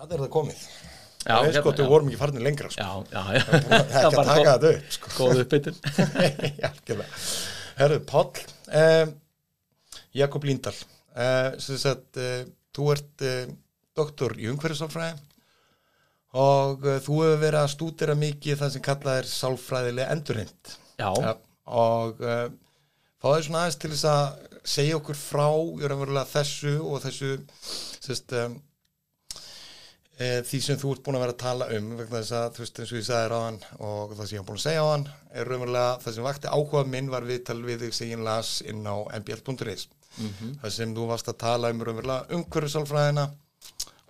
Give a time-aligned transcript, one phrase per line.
[0.00, 0.60] Það er það komið.
[1.20, 1.90] Já, það er sko, hérna, þú já.
[1.92, 2.80] vorum ekki farin lengra, sko.
[2.80, 3.42] Já, já, já.
[3.44, 5.10] Það er ekki að taka þetta upp, sko.
[5.18, 5.76] Góð uppbytun.
[7.80, 8.40] Herru, Páll,
[8.80, 9.12] um,
[10.16, 10.78] Jakob Líndal,
[11.60, 12.40] sem sagt, uh,
[12.76, 13.52] þú ert uh,
[14.00, 15.18] doktor í umhverfisálfræði
[16.40, 20.74] og uh, þú hefur verið að stúdira mikið það sem kallað er sálfræðilega endurheimt.
[21.00, 21.34] Já, Ja,
[21.70, 22.46] og uh,
[23.20, 24.26] fáðu svona aðeins til þess að
[24.76, 27.32] segja okkur frá í raunverulega þessu og þessu
[28.00, 28.58] sérst, um,
[30.20, 32.80] því sem þú ert búin að vera að tala um vegna þess að þú veist
[32.82, 35.06] eins og ég sagði ráðan og það sem ég hef búin að segja á hann
[35.40, 38.84] er raunverulega það sem vakti áhuga minn var viðtal við þig sem ég las inn
[38.84, 39.88] á mbl.is
[40.18, 40.56] Mhm.
[40.60, 43.28] það sem þú varst að tala um raunverulega umhverfisálfræðina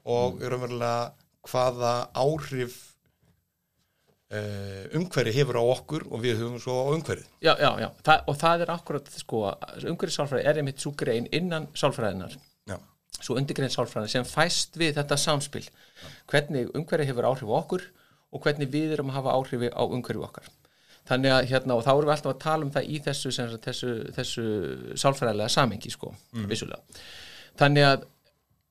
[0.06, 0.48] og Mm.
[0.48, 1.12] raunverulega
[1.50, 2.78] hvaða áhrif
[4.32, 7.88] uh, umhverfi hefur á okkur og við höfum svo á umhverfið já, já, já.
[8.06, 9.42] Þa, og það er akkurat, sko,
[9.92, 12.36] umhverjum sálfræði er einmitt svo grein innan sálfræðinar,
[13.18, 15.64] svo undirgrein sálfræðinar sem fæst við þetta samspil.
[16.30, 17.84] Hvernig umhverju hefur áhrif á okkur
[18.30, 20.46] og hvernig við erum að hafa áhrifi á umhverju okkar.
[21.10, 23.64] Þannig að hérna, og þá erum við alltaf að tala um það í þessu, sagt,
[23.64, 24.44] þessu, þessu
[25.00, 26.12] sálfræðilega samengi, sko,
[26.46, 27.00] vissulega.
[27.58, 28.04] Þannig að,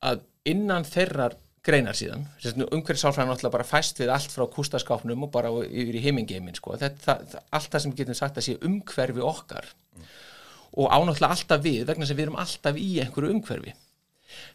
[0.08, 5.32] að innan þeirrar greinar síðan, umhverju sálfræðin náttúrulega bara fæst við allt frá kústaskápnum og
[5.34, 6.78] bara yfir í heimingeimin, sko.
[6.80, 9.68] Þetta, það, allt það sem getum sagt að sé umhverfi okkar
[10.70, 13.76] og ánáttúrulega alltaf við, vegna sem við erum alltaf í einhverju umhverfi.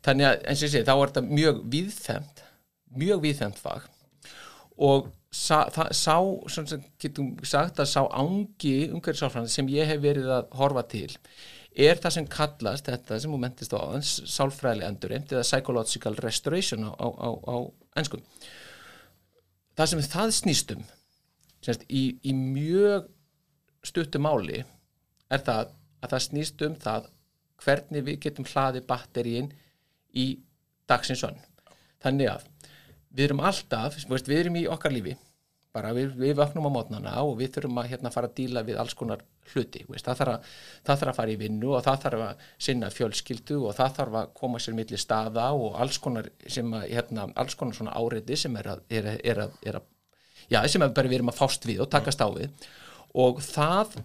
[0.06, 2.42] Þannig að, eins og ég segi, þá er þetta mjög viðþemt,
[3.04, 3.88] mjög viðþemt fag.
[4.86, 6.16] Og sá, það, sá
[6.56, 11.10] sem getum sagt að sá ángi umhverfisálfræðan sem ég hef verið að horfa til
[11.76, 16.88] er það sem kallast þetta sem þú mentist á aðeins sálfræðileg endurreimt eða psychological restoration
[16.88, 17.56] á, á, á, á
[18.00, 18.24] ennskum
[19.76, 20.86] það sem það snýstum
[21.66, 23.10] semst, í, í mjög
[23.86, 27.12] stuttu máli er það að það snýst um það
[27.66, 29.52] hvernig við getum hlaðið batteríin
[30.16, 30.28] í
[30.90, 31.40] dagsins önn.
[32.04, 32.50] Þannig að
[33.16, 35.16] við erum alltaf, við erum í okkar lífi
[35.76, 38.78] bara við, við vöknum á mótnana og við þurfum að hérna, fara að díla við
[38.80, 40.54] alls konar hluti veist, það, þarf að,
[40.88, 44.18] það þarf að fara í vinnu og það þarf að sinna fjölskyldu og það þarf
[44.22, 48.56] að koma sér milli staða og alls konar, að, hérna, alls konar svona áreiti sem
[48.62, 49.92] er að, er, er er að
[50.48, 52.68] já, sem að bara við erum að fást við og takast á við.
[53.16, 54.00] Og það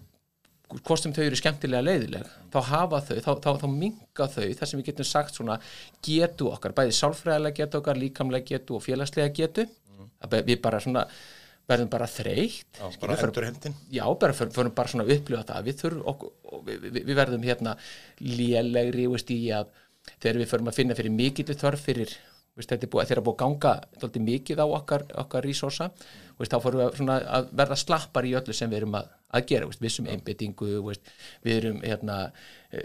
[0.79, 4.65] hvort sem þau eru skemmtilega leiðileg þá hafa þau, þá, þá, þá minga þau það
[4.71, 5.59] sem við getum sagt svona
[6.05, 10.09] getu okkar, bæði sálfræðilega getu okkar líkamlega getu og félagslega getu mm.
[10.47, 11.05] við bara svona
[11.71, 13.75] verðum bara þreytt Já, bara förum- endurheimtin.
[13.91, 17.15] já, bara fyrir bara svona að upplifa það við þurfum okkur, og við, við, við
[17.21, 17.75] verðum hérna
[18.19, 19.71] lélegri, veist í að
[20.17, 22.15] þegar við förum að finna fyrir mikill þörf fyrir,
[22.57, 23.73] veist, þetta er búið, þegar er búið að ganga
[24.27, 25.91] mikið á okkar, okkar resursa,
[26.41, 29.69] veist, þá fórum við að verða slappar í öllu sem við erum að, að gera,
[29.69, 31.13] veist, vissum einbyttingu veist,
[31.45, 32.17] við erum hérna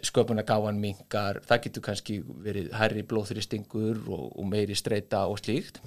[0.06, 5.80] sköpuna gáan mingar, það getur kannski verið hærri blóðþristingur og, og meiri streyta og slíkt.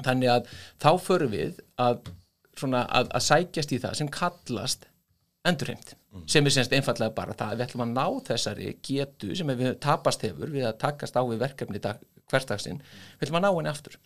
[0.00, 2.04] Þannig að þá förum við að,
[2.56, 4.86] svona, að, að sækjast í það sem kallast
[5.48, 5.96] endurheimt
[6.28, 9.76] sem er semst einfallega bara það að við ætlum að ná þessari getu sem við
[9.82, 12.00] tapast hefur við að takast á við verkefni dag,
[12.30, 12.80] hverstagsinn,
[13.18, 13.98] við ætlum að ná henni aftur.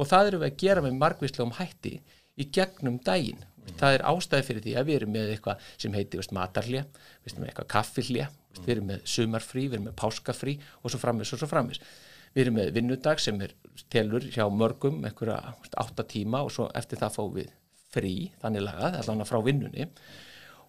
[0.00, 1.94] Og það erum við að gera með margvíslegum hætti
[2.38, 3.42] í gegnum daginn.
[3.80, 6.82] Það er ástæði fyrir því að við erum með eitthvað sem heiti veist, matarlja,
[7.24, 8.26] við erum með eitthvað kaffilja
[8.62, 11.80] við erum með sumarfrí, við erum með páskafrí og svo framvis og svo framvis
[12.34, 13.54] við erum með vinnudag sem er
[13.92, 17.52] telur hjá mörgum einhverja átta tíma og svo eftir það fáum við
[17.94, 19.86] frí þannig lagað, allan frá vinnunni.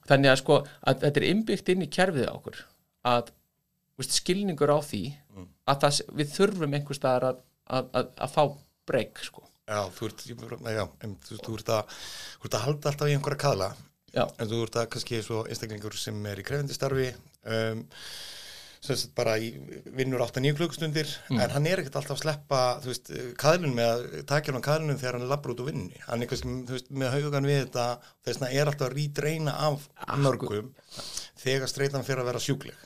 [0.06, 2.60] Þannig að sko að þetta er innbyggt inn í kerfið á okkur
[3.10, 3.32] að
[3.98, 5.04] veist, skilningur á því
[5.66, 8.44] að það, við þurfum einhver staðar að, að, að, að fá
[8.86, 11.98] breyk sko Já, þú ert, já, em, þú, þú ert að,
[12.38, 13.70] þú ert að halda alltaf í einhverja kaðla,
[14.14, 14.24] Já.
[14.40, 17.08] en þú ert að kannski svo einstaklingur sem er í krefindi starfi,
[17.50, 17.80] um,
[18.86, 19.48] sem bara í
[19.98, 21.40] vinnur 8-9 klukkustundir, Mm.
[21.42, 23.10] en hann er ekkert alltaf að sleppa, þú veist,
[23.42, 25.98] kaðlun með að takja hann kaðlunum þegar hann lappar út úr vinninni.
[26.06, 27.86] Hann er kannski, þú veist, með haugan við þetta,
[28.28, 29.88] þess vegna er alltaf að rítreina af
[30.22, 30.70] mörgum
[31.42, 32.78] þegar streitan fyrir að vera sjúkleg.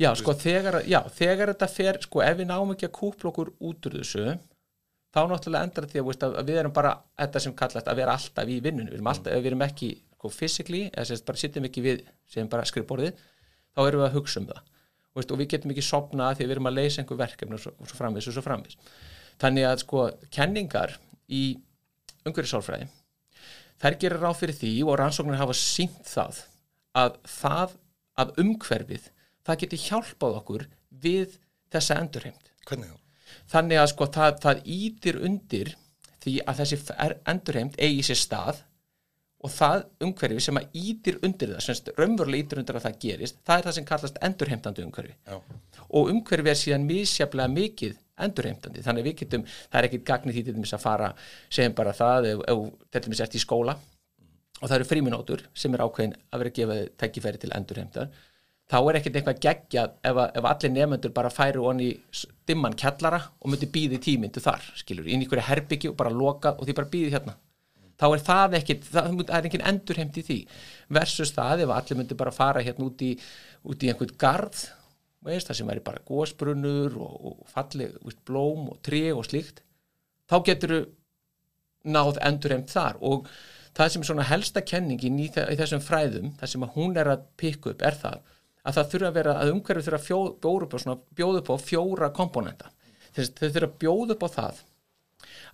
[0.00, 3.52] Já, sko, þegar, já, þegar þetta fer, sko, ef við náum ekki að kúpla okkur
[3.60, 4.38] út úr þessu,
[5.12, 8.16] þá náttúrulega endar því að, veist, að við erum bara þetta sem kallast að vera
[8.16, 8.90] alltaf í vinnunum.
[8.90, 12.68] Við erum, alltaf, við erum ekki sko, physically, eða bara sittum ekki við sem bara
[12.68, 13.18] skrifborðið,
[13.74, 14.62] þá erum við að hugsa um það.
[15.12, 17.60] Veist, og við getum ekki sopnað því að við erum að leysa einhver verkefni og
[17.60, 18.78] svo, og svo framvis og svo framvis.
[19.42, 20.96] Þannig að, sko, kenningar
[21.28, 21.42] í
[22.24, 22.88] umhverfisálfræði,
[23.82, 26.40] þær gerir ráð fyrir því og rannsóknir hafa sínt það
[26.96, 27.76] að það
[28.22, 29.10] að umhverfið
[29.46, 30.66] það geti hjálpað okkur
[31.02, 31.38] við
[31.72, 32.52] þessa endurheimt.
[32.68, 33.01] Hvernig þá?
[33.52, 35.72] Þannig að sko það, það ítir undir
[36.22, 36.78] því að þessi
[37.28, 38.62] endurheimt eigi sér stað
[39.42, 43.40] og það umhverfi sem að ítir undir það, semst raunverulega ítir undir að það gerist,
[43.42, 45.16] það er það sem kallast endurheimtandi umhverfi.
[45.26, 45.40] Já.
[45.90, 50.44] Og umhverfi er síðan misjaflega mikið endurheimtandi þannig við getum, það er ekkit gagnið því
[50.46, 51.08] til dæmis að fara,
[51.50, 52.62] segjum bara það ef, ef
[52.94, 53.74] til dæmis ert í skóla
[54.60, 58.12] og það eru fríminótur sem er ákveðin að vera að gefa tækifæri til endurheimtar
[58.70, 61.92] þá er ekkert eitthvað geggja ef, ef allir nefnendur bara færu onni
[62.48, 66.54] dimman kjallara og myndi býði tímyndu þar, skilur, inn í hverju herbyggi og bara loka
[66.56, 67.36] og því bara býði hérna.
[68.00, 70.38] Þá er það ekkert, það er engin endurheimt í því
[70.96, 73.12] versus það ef allir myndi bara fara hérna út í,
[73.68, 74.64] út í einhvern garð,
[75.22, 79.62] veist það sem er bara gósbrunnur og, og falli veist, blóm og tré og slíkt
[80.32, 80.74] þá getur
[81.84, 82.98] náð endurheimt þar.
[83.04, 83.28] Og
[83.76, 87.26] það sem er svona helsta kenningin í, í þessum fræðum, það sem hún er að
[87.40, 88.32] pikka upp er það
[88.62, 91.50] að það þurfa að vera að umhverfið þurfa að fjó, bjóða, upp á, bjóða upp
[91.50, 92.70] á fjóra komponenta.
[93.12, 94.62] Þess að þau þurfa að bjóða upp á það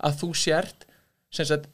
[0.08, 0.87] að þú sért
[1.34, 1.69] sagt,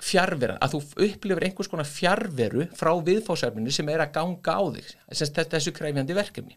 [0.00, 4.92] fjárvera, að þú upplifir einhvers konar fjárveru frá viðfásefninu sem er að ganga á þig
[5.18, 6.56] sagt, þessu kræfjandi verkefni.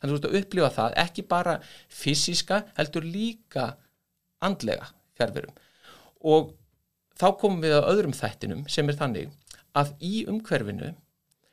[0.00, 1.58] Þannig að þú ert að upplifa það ekki bara
[1.92, 3.66] fysiska heldur líka
[4.40, 4.88] andlega
[5.18, 5.54] fjárverum
[6.30, 6.54] og
[7.20, 9.30] þá komum við að öðrum þættinum sem er þannig
[9.76, 10.94] að í umhverfinu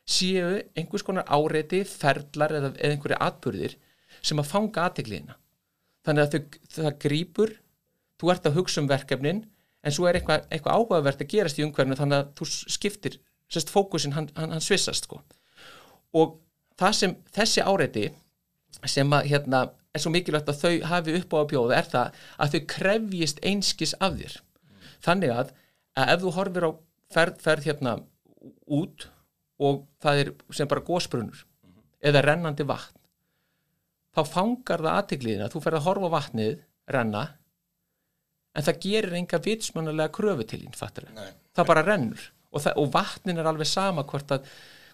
[0.08, 3.76] séu einhvers konar áreiti, ferlar eða, einhverju atbyrðir
[4.24, 5.36] sem að fanga aðtegliðina.
[6.06, 7.54] Þannig að þau, það grýpur,
[8.18, 9.42] þú ert að hugsa um verkefnin
[9.84, 13.18] en svo er eitthvað, eitthvað áhugavert að gerast í umhverfinu þannig að þú skiptir,
[13.52, 15.20] sérst fókusin hann, hann, hann svissast sko.
[16.16, 16.38] Og
[16.94, 18.08] sem þessi áreiti
[18.86, 19.62] sem að hérna
[19.94, 23.40] er svo mikilvægt að þau hafi upp á að bjóða er það að þau krefjist
[23.46, 24.36] einskis af þér.
[25.04, 25.54] Þannig að,
[25.98, 26.70] að ef þú horfir á
[27.14, 27.94] ferð, ferð hérna
[28.78, 29.08] út
[29.58, 31.84] og það er sem bara gósbrunur mm -hmm.
[32.10, 32.98] eða rennandi vatn
[34.16, 37.24] þá fangar það aðtigliðina þú fer að horfa vatnið renna
[38.54, 40.74] en það gerir enga vitsmjönulega kröfu til þín
[41.54, 44.48] það bara rennur og, það, og vatnin er alveg sama að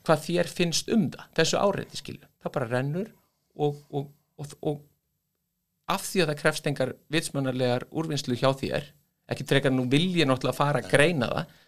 [0.05, 3.15] hvað þér finnst um það þessu áreiti skilju, það bara rennur
[3.55, 4.11] og, og,
[4.61, 4.83] og
[5.89, 8.91] af því að það krefst engar vitsmjönulegar úrvinnslu hjá þér
[9.33, 11.61] ekki frekar nú vilja náttúrulega að fara að greina það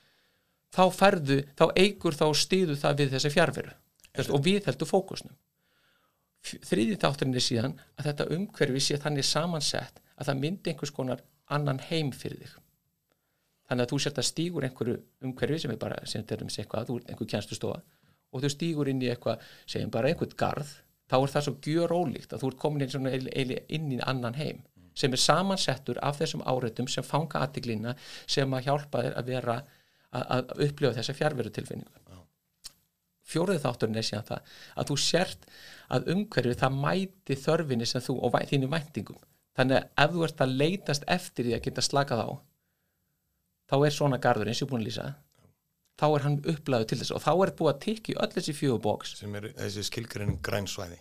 [0.77, 3.75] þá ferðu, þá eigur þá stýðu það við þessi fjárveru
[4.27, 5.35] og við heldur fókusnum.
[6.47, 11.25] Þriði þátturinn er síðan að þetta umhverfi sé þannig samansett að það myndi einhvers konar
[11.53, 12.63] annan heim fyrir þig.
[13.67, 14.97] Þannig að þú sért að stýgur einhverju
[15.27, 17.81] umhverfi sem er bara, sem er um sig eitthvað, þú er einhver kjænstustofa
[18.33, 20.71] og þú stýgur inn í eitthvað, segjum bara einhvern garð,
[21.11, 24.39] þá er það svo gjör ólíkt að þú ert komin inn, inn, inn í annan
[24.39, 24.63] heim
[24.97, 27.95] sem er samansettur af þessum áreitum sem fanga aðtiglina
[28.25, 29.57] sem að hjálpa þér að vera
[30.37, 32.03] að upplifa þessa fjárveru tilfinningu.
[33.27, 35.47] Fjórið þátturinn er síðan það að þú sért
[35.97, 39.19] að umhverfið það mæti þörfinni sem þú og þínu væntingum.
[39.57, 42.29] Þannig að ef þú ert að leitast eftir því að geta slakað á
[43.67, 45.07] þá er svona gardur eins og búin að lýsa
[45.97, 47.15] þá er hann upplæðu til þess.
[47.17, 51.01] Og þá er búið að tikki öll þessi fjögubóks sem er þessi skilgrinning grænsvæði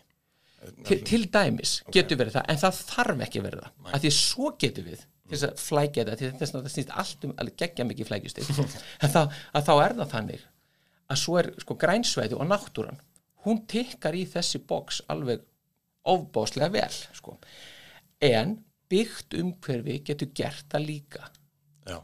[0.88, 2.00] til, til dæmis okay.
[2.00, 3.92] getur verið það en það þarf ekki verið það.
[3.92, 6.94] Að því svo getur við til þess að flækja þetta til þess að það snýst
[7.02, 8.52] allt um að gegja mikið flækjustig.
[9.04, 9.22] En þá,
[9.58, 10.46] þá er það þannig
[11.06, 13.02] að svo er sko grænsveiði og náttúran
[13.46, 15.44] hún tikkar í þessi boks alveg
[16.06, 17.38] ofbáslega vel sko.
[18.22, 18.58] en
[18.90, 21.30] byggt umhverfi getur gert það líka.
[21.86, 21.98] Já,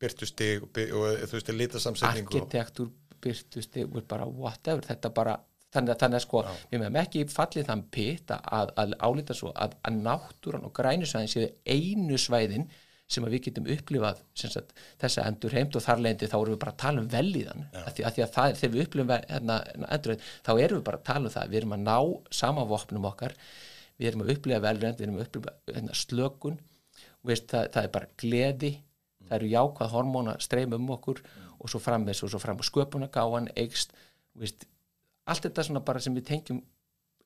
[0.00, 2.90] byrtustig og, og þú veist, litasamsetning Arkitektur,
[3.24, 5.36] byrtustig bara whatever, þetta bara
[5.74, 6.52] þannig þannig að sko, Já.
[6.70, 11.32] við meðum ekki fallið þann pitt að, að álita svo að, að náttúran og grænusvæðin
[11.32, 12.68] séu einu svæðin
[13.08, 16.74] sem við getum upplifað sagt, þessa endur heimt og þar leindi þá erum við bara
[16.74, 19.56] að tala um vel í þann að því, því að það, þegar við upplifum hérna,
[19.96, 21.46] endur þá erum við bara að tala um það.
[21.48, 21.96] Við erum að ná
[22.40, 23.36] samavopnum okkar
[23.98, 26.60] við erum að upplifa velrend, við erum að upplifa hérna, slökun.
[27.24, 28.72] Veist, það, það er bara gleði
[29.28, 31.22] það eru jákvæð hormóna streym um okkur
[31.58, 33.94] og svo fram með svo fram og sköpunagáan eigst
[34.38, 34.68] veist,
[35.28, 36.60] allt þetta svona bara sem við tengjum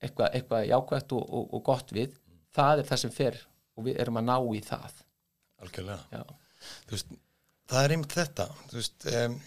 [0.03, 2.17] eitthvað, eitthvað jákvægt og, og, og gott við
[2.53, 3.41] það er það sem fer
[3.79, 4.97] og við erum að ná í það.
[5.63, 6.25] Algjörlega.
[6.91, 7.15] Veist,
[7.73, 8.47] Það er einmitt þetta.
[8.73, 9.39] Veist, um,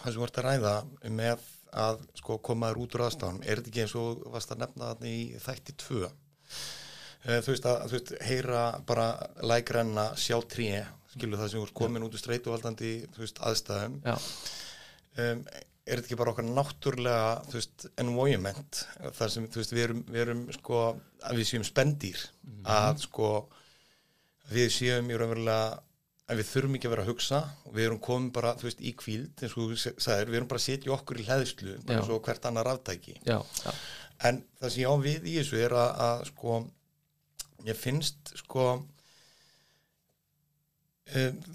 [0.00, 0.74] það sem vart að ræða
[1.14, 1.46] með
[1.78, 5.10] að sko, komaður út úr aðstafnum er þetta ekki eins og varst að nefna þarna
[5.12, 6.08] í þætti tvö?
[6.08, 9.08] Uh, þú veist að þú veist, heyra bara
[9.46, 10.80] lækrenna sjá tríi
[11.12, 14.00] skilu það sem voru komin út úr streytuvaldandi aðstæðum.
[15.18, 15.44] Um,
[15.88, 18.80] er þetta ekki bara okkar náttúrlega þú veist, environment
[19.18, 20.80] þar sem þú veist, við erum, við erum sko,
[21.24, 22.70] að við séum spendýr mm -hmm.
[22.78, 23.30] að sko
[24.52, 25.82] við séum í raunverulega
[26.28, 27.38] að við þurfum ekki að vera að hugsa
[27.72, 30.60] við erum komin bara, þú veist, í kvíld eins og þú sagðir, við erum bara
[30.60, 33.16] að setja okkur í hlæðslu bara svo hvert annar ráttæki
[34.28, 36.58] en það sem ég á við í þessu er að, að sko
[37.66, 38.66] ég finnst sko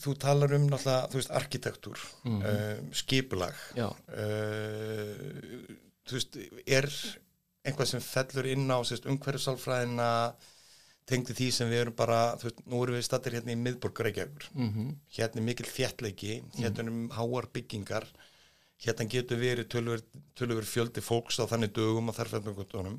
[0.03, 2.45] þú talar um náttúrulega, þú veist, arkitektúr mm -hmm.
[2.49, 5.13] uh, skipulag uh,
[6.07, 6.89] þú veist, er
[7.63, 10.09] einhvað sem fellur inn á umhverfsálfræðina
[11.05, 13.99] tengdi því sem við erum bara, þú veist, nú erum við stattir hérna í miðborg
[13.99, 14.69] Reykjavíkur, mm
[15.17, 18.07] hérna er mikil þéttleiki, hérna er um háar byggingar,
[18.83, 22.97] hérna getur verið tölver fjöldi fólks á þannig dögum og þarfætnum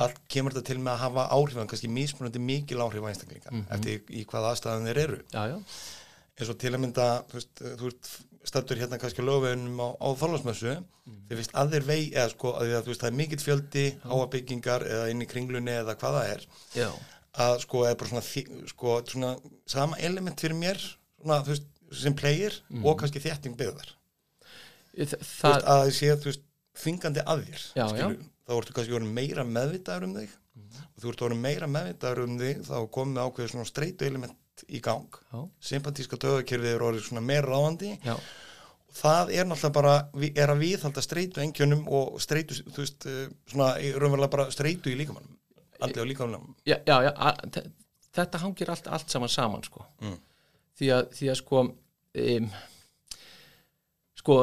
[0.00, 3.64] allt kemur þetta til með að hafa áhrif en kannski mismunandi mikil áhrif á einstaklinga
[3.76, 5.18] eftir í hvað aðstæðan þeir eru.
[5.34, 5.58] Já, já,
[6.36, 8.10] eins og til að mynda þú veist, þú ert
[8.46, 10.76] stattur hérna kannski lögveginum á, á þorlásmessu
[11.28, 14.86] þið veist að þeir vei eða sko að að veist það er mikill fjöldi áabyggingar
[14.86, 16.46] eða inn í kringlunni eða hvað það er.
[16.78, 16.88] Já,
[17.46, 18.24] að sko er bara svona,
[18.70, 19.32] sko, svona
[19.68, 23.92] sama element fyrir mér svona, veist, sem player og kannski þétting byggðar
[24.96, 26.42] Þa, veist, að sé þú veist,
[26.80, 30.34] þingandi að þér Já, skilur, þá ertu kannski orðin meira meðvitaður um þig.
[30.86, 34.80] Og þú ert orðin meira meðvitaður um þig þá komið ákveður svona streitu element í
[34.84, 35.20] gang.
[35.32, 37.92] Já, sympatíska töðakjörfið er orðið svona meira ráðandi.
[38.00, 38.14] Já,
[38.96, 39.96] það er náttúrulega bara,
[40.30, 44.96] er að viðhalda streitu engjönum og streitu, þú veist, eh, svona raunverulega bara streitu í
[44.96, 45.34] líkamannum
[45.76, 47.66] andlega og líkamannum já, já, já
[48.16, 49.84] þetta hangir allt, allt saman saman sko.
[50.00, 50.16] Mm.
[50.78, 52.48] því, að, því að sko um,
[54.22, 54.38] sko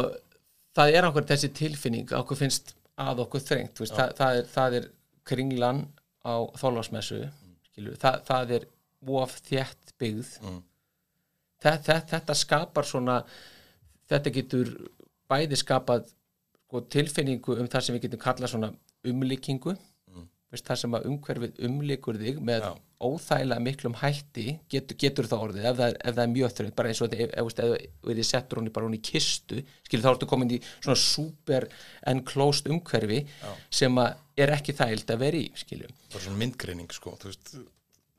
[0.77, 4.77] það er okkur þessi tilfinning okkur finnst að okkur þrengt veist, það, það, er, það
[4.79, 4.89] er
[5.27, 5.81] kringlan
[6.23, 7.95] á þólasmessu mm.
[8.01, 8.67] það, það er
[9.23, 10.59] of þétt byggð Mm.
[11.63, 13.21] þetta, þetta skapar svona
[14.09, 14.69] þetta getur
[15.31, 18.71] bæði skapað sko, tilfinningu um það sem við getum kallað svona
[19.07, 19.75] umlíkingu
[20.53, 22.73] veist, það sem að umhverfið umlíkur þig með Já.
[23.03, 26.75] Óþægilega miklum hætti getur, getur það orðið ef það, er, ef það er mjög þrönd
[26.77, 30.05] bara eins og þetta, ef, ef, ef, þið settur hún bara hún í kistu skilur
[30.05, 31.67] þá ertu komin í svona super
[32.13, 33.23] enclosed umhverfi
[33.73, 37.17] sem að er ekki þægild að vera í skilur bara svona myndgreining sko.
[37.21, 37.55] Þú veist,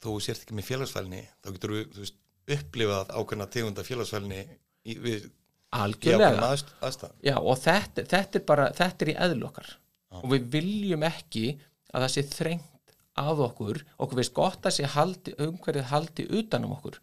[0.04, 2.20] þú sért ekki með félagsfælni þá getur þú, þú veist,
[2.54, 8.46] upplifað ákveðna tegunda félagsfælni í, við, í ákveðna aðst, aðstæðum Já, og þetta, þetta er
[8.52, 9.72] bara, þetta er í eðl okkar.
[10.20, 11.48] Og við viljum ekki
[11.94, 12.73] að það sé þrengt
[13.20, 16.98] að okkur okkur veist gott að sé haldi, umhverfið haldi utan um okkur.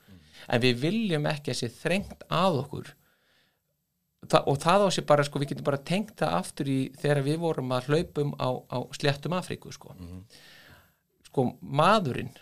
[0.51, 2.91] En við viljum ekki að sé þrengt að okkur.
[4.32, 7.24] Þa, og það á sér bara, sko, við getum bara tengt það aftur í þegar
[7.25, 9.96] við vorum að hlaupum á, á sléttum Afríku, sko.
[11.30, 12.34] Sko, maðurinn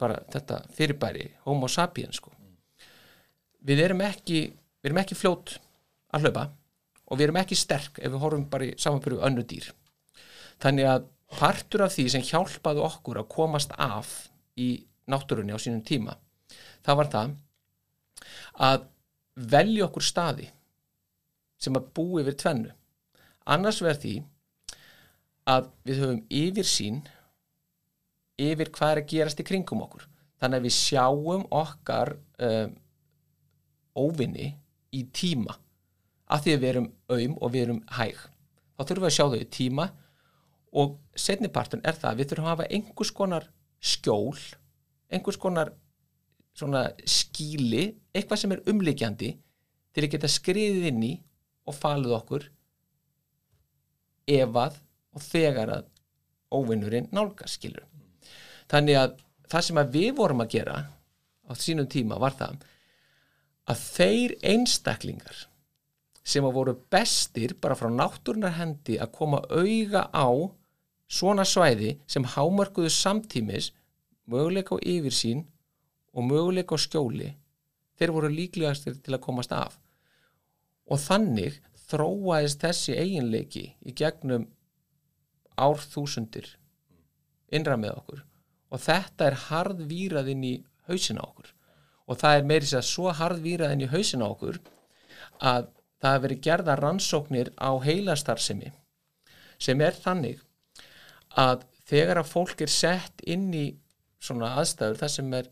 [0.00, 2.32] bara þetta fyrirbæri, homo sapiens, sko.
[3.68, 4.46] Við erum ekki
[4.78, 5.56] við erum ekki fljót
[6.14, 6.44] að hlaupa
[7.08, 9.70] og við erum ekki sterk ef við horfum bara í samanbyrju önnu dýr.
[10.62, 14.70] Þannig að partur af því sem hjálpaði okkur að komast af í
[15.08, 16.16] náttúrunni á sínum tíma
[16.86, 17.34] það var það
[18.68, 18.86] að
[19.52, 20.48] velja okkur staði
[21.58, 22.72] sem að búi yfir tvennu.
[23.48, 24.14] Annars verð því
[25.48, 27.00] að við höfum yfir sín
[28.38, 30.04] yfir hvað er að gerast í kringum okkur.
[30.38, 32.14] Þannig að við sjáum okkar
[32.46, 32.74] um,
[33.98, 34.52] óvinni
[34.94, 35.56] í tíma.
[36.30, 38.20] Af því að við erum aum og við erum hæg.
[38.76, 40.07] Þá þurfum við að sjá þau í tíma og
[41.18, 44.38] setnipartun er það að við þurfum að hafa einhvers konar skjól
[45.08, 45.72] einhvers konar
[47.08, 49.30] skíli eitthvað sem er umlíkjandi
[49.94, 51.12] til að geta skriðið inn í
[51.68, 52.48] og falið okkur
[54.28, 54.80] ef að
[55.16, 55.86] og þegar að
[56.54, 57.86] óvinnurinn nálgast skilur
[58.70, 59.14] þannig að
[59.48, 60.80] það sem að við vorum að gera
[61.48, 62.66] á sínum tíma var það
[63.68, 65.46] að þeir einstaklingar
[66.28, 70.28] sem að voru bestir bara frá náttúrunar hendi að koma auga á
[71.08, 73.72] svona svæði sem hámörkuðu samtímis
[74.28, 75.46] möguleika á yfirsýn
[76.12, 77.32] og möguleika á skjóli
[77.98, 79.78] þeir voru líklegastir til að komast af.
[80.88, 84.46] Og þannig þróaðist þessi eiginleiki í gegnum
[85.58, 86.54] árþúsundir
[87.50, 88.24] innra með okkur.
[88.68, 90.54] Og þetta er harðvýrað inn í
[90.88, 91.54] hausina á okkur.
[92.08, 94.60] Og það er meiri sér svo harðvýrað inn í hausina á okkur
[95.38, 98.70] að það hefur verið gerða rannsóknir á heilastarfsemi
[99.58, 100.42] sem er þannig
[101.38, 103.66] að þegar að fólk er sett inn í
[104.18, 105.48] svona aðstæður það sem er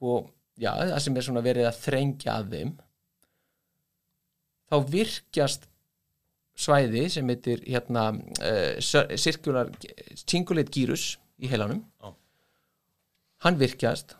[0.00, 2.72] og, já, það sem er svona verið að þrengja að þeim
[4.70, 5.66] þá virkjast
[6.60, 9.70] svæði sem heitir hérna uh, circular
[10.28, 12.12] cingulate gyrus í heilanum Já.
[13.46, 14.16] hann virkjast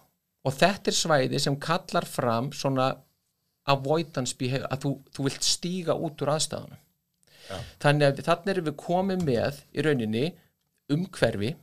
[0.47, 2.94] og þetta er svæði sem kallar fram svona
[3.70, 6.80] avoidance behavior að þú, þú vilt stíga út úr aðstæðanum
[7.50, 7.59] Já.
[7.83, 10.25] þannig að þannig erum við komið með í rauninni
[10.95, 11.54] umhverfi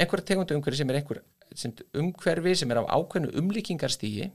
[0.00, 1.22] einhverja tegundu umhverfi sem er einhver
[1.54, 4.30] sem umhverfi sem er af ákveðnu umlíkingarstígi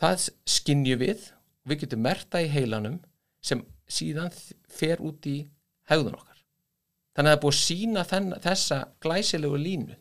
[0.00, 1.28] það skinju við
[1.68, 3.00] við getum merta í heilanum
[3.44, 4.32] sem síðan
[4.70, 5.36] fer út í
[5.90, 6.40] hegðun okkar
[7.14, 9.96] þannig að það er búið að sína þenn, þessa glæsilegu línu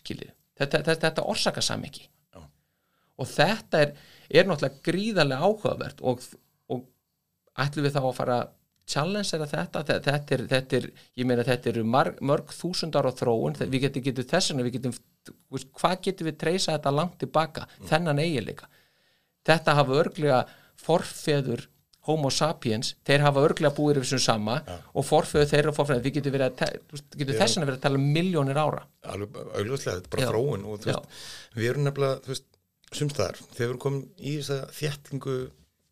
[0.00, 2.42] skiljið, þetta, þetta, þetta orsaka samingi Já.
[2.42, 3.94] og þetta er,
[4.30, 6.24] er náttúrulega gríðarlega áhugavert og,
[6.72, 6.86] og
[7.62, 8.54] ætlum við þá að fara að
[8.86, 10.88] challengera þetta, þetta, þetta er, þetta er
[11.18, 14.76] ég meina þetta eru marg, mörg þúsundar á þróun, við getum, getum þess vegna við
[14.78, 14.96] getum
[15.80, 18.68] hvað getum við treysa þetta langt tilbaka, þennan eiginleika?
[19.46, 20.44] Þetta hafa örglega
[20.78, 21.66] forfeður
[22.06, 24.60] homo sapiens, þeir hafa örglega búið yfir þessum sama
[24.94, 26.76] og forfeður þeirra og forfeður, við getum, verið að,
[27.18, 28.84] getum þess að vera að tala um miljónir ára.
[29.10, 30.30] Alveg augljóslega, þetta er bara Já.
[30.30, 31.18] þróun og veist,
[31.56, 32.46] við erum nefnilega, þú veist,
[32.94, 35.36] sumstaðar, þegar við erum komin í þessa þéttingu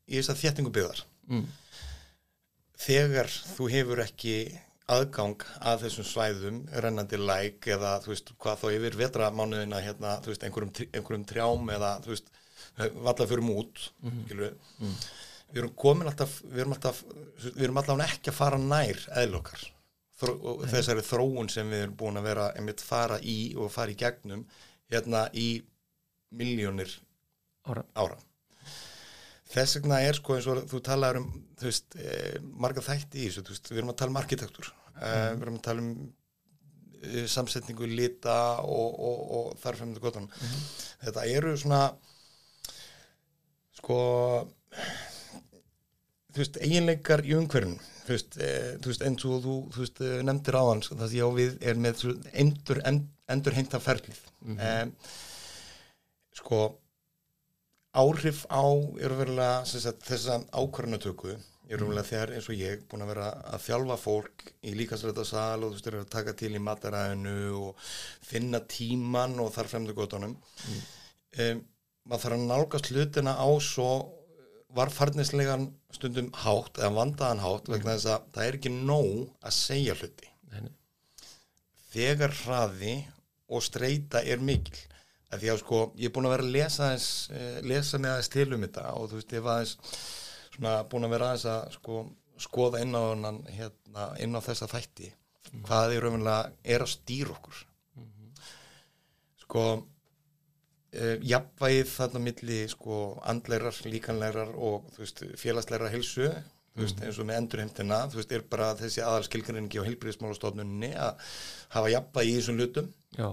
[0.06, 1.46] í þessa þéttingu byggðar Mm.
[2.80, 4.36] Þegar þú hefur ekki
[4.92, 10.32] aðgang að þessum svæðum rennandi læk eða þú veist, hvað þá yfir vetramánuðina hérna, þú
[10.32, 12.32] veist, einhverjum, einhverjum trjám eða þú veist,
[12.76, 14.96] valla fyrir út mm.
[15.54, 17.00] Við erum komin alltaf við erum alltaf,
[17.44, 19.64] við erum alltaf ekki að fara nær eðlokkar
[20.72, 24.44] þessari þróun sem við erum búin að vera einmitt fara í og fara í gegnum
[24.92, 25.48] hérna í
[26.34, 26.90] miljónir
[27.64, 27.84] ára.
[27.94, 28.18] ára
[29.54, 31.30] þess vegna er sko eins og þú talar um
[31.60, 34.72] þú veist, eh, marga þætti í þessu veist, við erum að tala um arkitektur.
[34.98, 35.92] Eh, við erum að tala um
[37.02, 40.28] eh, samsetningu lita og, og, og þar fremdu gotan
[41.04, 41.82] þetta eru svona
[43.78, 43.98] sko
[46.34, 48.48] þú veist, eiginleikar í umhverfum þú veist, e,
[48.82, 51.30] þú veist eins og þú, þú veist, eh, nefndir áðan sko, það sem ég á
[51.38, 52.02] við er með
[52.42, 54.20] endur, end, endur heimta ferlið.
[54.44, 54.92] Mm
[56.34, 56.58] sko
[57.94, 58.64] áhrif á
[58.98, 63.28] eru verulega sem sagt, þessa ákvarðanatöku eru verulega þegar eins og ég búin að vera
[63.54, 67.86] að þjálfa fólk í líkastrættasal og þú eru að taka til í mataræðinu og
[68.26, 71.64] finna tíman og þar fremdu góðunum um,
[72.04, 73.90] maður þarf að nálgast hlutina á svo
[74.74, 79.94] varfarnislegan stundum hátt eða vandaðan hátt vegna þess að það er ekki nóg að segja
[80.00, 80.30] hluti.
[80.50, 80.72] Nei,
[81.94, 82.96] þegar hraði
[83.54, 84.82] og streyta er mikil
[85.42, 88.32] því að sko ég er búin að vera að lesa aðeins, eh, lesa með aðeins
[88.34, 89.74] til um þetta og þú veist ég var aðeins
[90.54, 92.04] svona búin að vera aðeins að sko
[92.44, 95.12] skoða inn á, hennan, hérna, inn á þessa þætti.
[95.64, 97.60] Hvað er raunverulega er að stýra okkur?
[99.44, 102.98] Sko uh, jafnvægið þarna milli sko
[103.30, 106.30] andleirar, líkanleirar og þú veist félagsleira hilsu
[106.74, 110.90] þú veist eins og með endurheimtina þú veist er bara þessi aðal skilgrinningi á heilbríðismálastofnunni
[110.98, 111.34] að
[111.76, 112.88] hafa jafnvægi í þessum hlutum.
[113.14, 113.28] Já,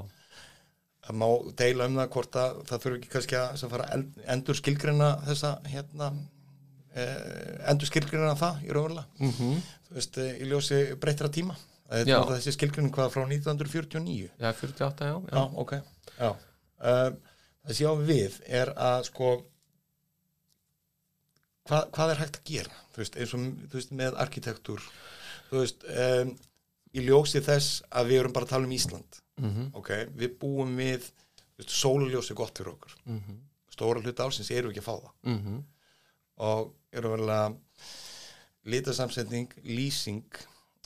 [1.01, 4.21] það má deila um það hvort að það þurfi ekki kannski að fara að end-
[4.35, 6.11] endur skilgrina þessa hérna
[6.93, 9.61] eh, endur skilgrina það í raunverulega mm -hmm.
[9.89, 11.55] þú veist, eh, í ljósi breyttra tíma
[11.91, 12.19] þetta Já.
[12.21, 15.35] er þessi skilgrin hvað frá 1949 já 48, já, já.
[15.35, 15.73] já, ok
[16.19, 16.31] já.
[17.61, 19.31] Það sé á við er að sko
[21.69, 24.85] hvað, hvað er hægt að gera þú veist, eins og veist, með arkitektur
[25.49, 26.31] þú veist um,
[26.95, 30.75] í ljósi þess að við erum bara að tala um Ísland Mm ok, við búum
[30.77, 31.12] við
[31.67, 32.95] sóluljós er gott fyrir okkur.
[33.06, 33.38] -hmm.
[33.69, 35.13] stóra hluti ásins eru ekki að fá það.
[35.23, 35.63] Mm -hmm.
[36.36, 37.56] og eru verulega
[38.63, 40.25] litasamsetning, lýsing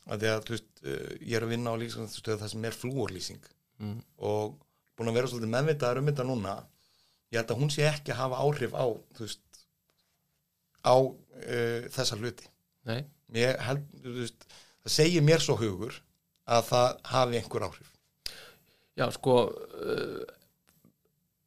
[0.07, 3.43] að því að veist, uh, ég er að vinna á lýsingastöðu það sem er flúorlýsing.
[3.77, 4.01] Mm.
[4.17, 4.55] og
[4.95, 6.53] búin að vera svolítið meðvitaður um þetta núna.
[7.31, 8.85] Ég held að hún sé ekki að hafa áhrif á
[9.19, 9.41] veist
[10.85, 12.47] á uh, þessa hluti.
[12.85, 14.45] Held, veist,
[14.85, 16.03] það segir mér svo hugur
[16.45, 17.94] að það hafi einhver áhrif
[18.95, 20.21] já, sko uh,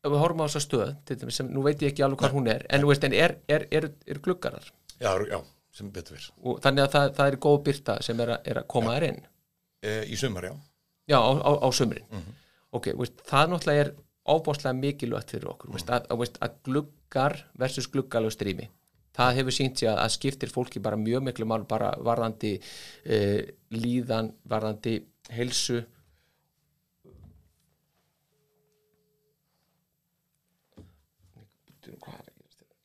[0.05, 2.51] ef við horfum á þessa stöð dæmis sem, nú veit ég ekki alveg hvað hún
[2.53, 4.67] er en, veist, en er, er, er, er gluggarar
[5.01, 5.39] já, já,
[5.75, 8.61] sem betur fyrir og þannig að það, það er góð byrta sem er að, er
[8.63, 9.23] að koma þær inn?
[9.83, 10.55] E, í sumar, já.
[11.09, 12.37] Já, á, á, á sömrin Mhm.
[12.79, 13.93] ok, veist, það náttúrulega er
[14.29, 18.69] ábáslega mikilvægt fyrir okkur veist, að, að, veist, að gluggar versus gluggalöst rými
[19.19, 23.41] það hefur sínt sér að, að skiptir fólki bara mjög miklu mál bara varðandi uh,
[23.75, 24.99] líðan, varðandi
[25.35, 25.81] heilsu
[32.03, 32.77] hvað er að gerast hérna?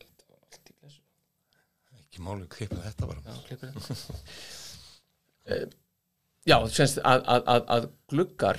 [0.00, 1.02] þetta var allt í glesu
[2.20, 3.22] ekki máli að klippa þetta bara.
[3.24, 3.98] Já, þetta.
[5.50, 5.62] Eh,
[6.46, 8.58] Já, semst að, að, að, að gluggar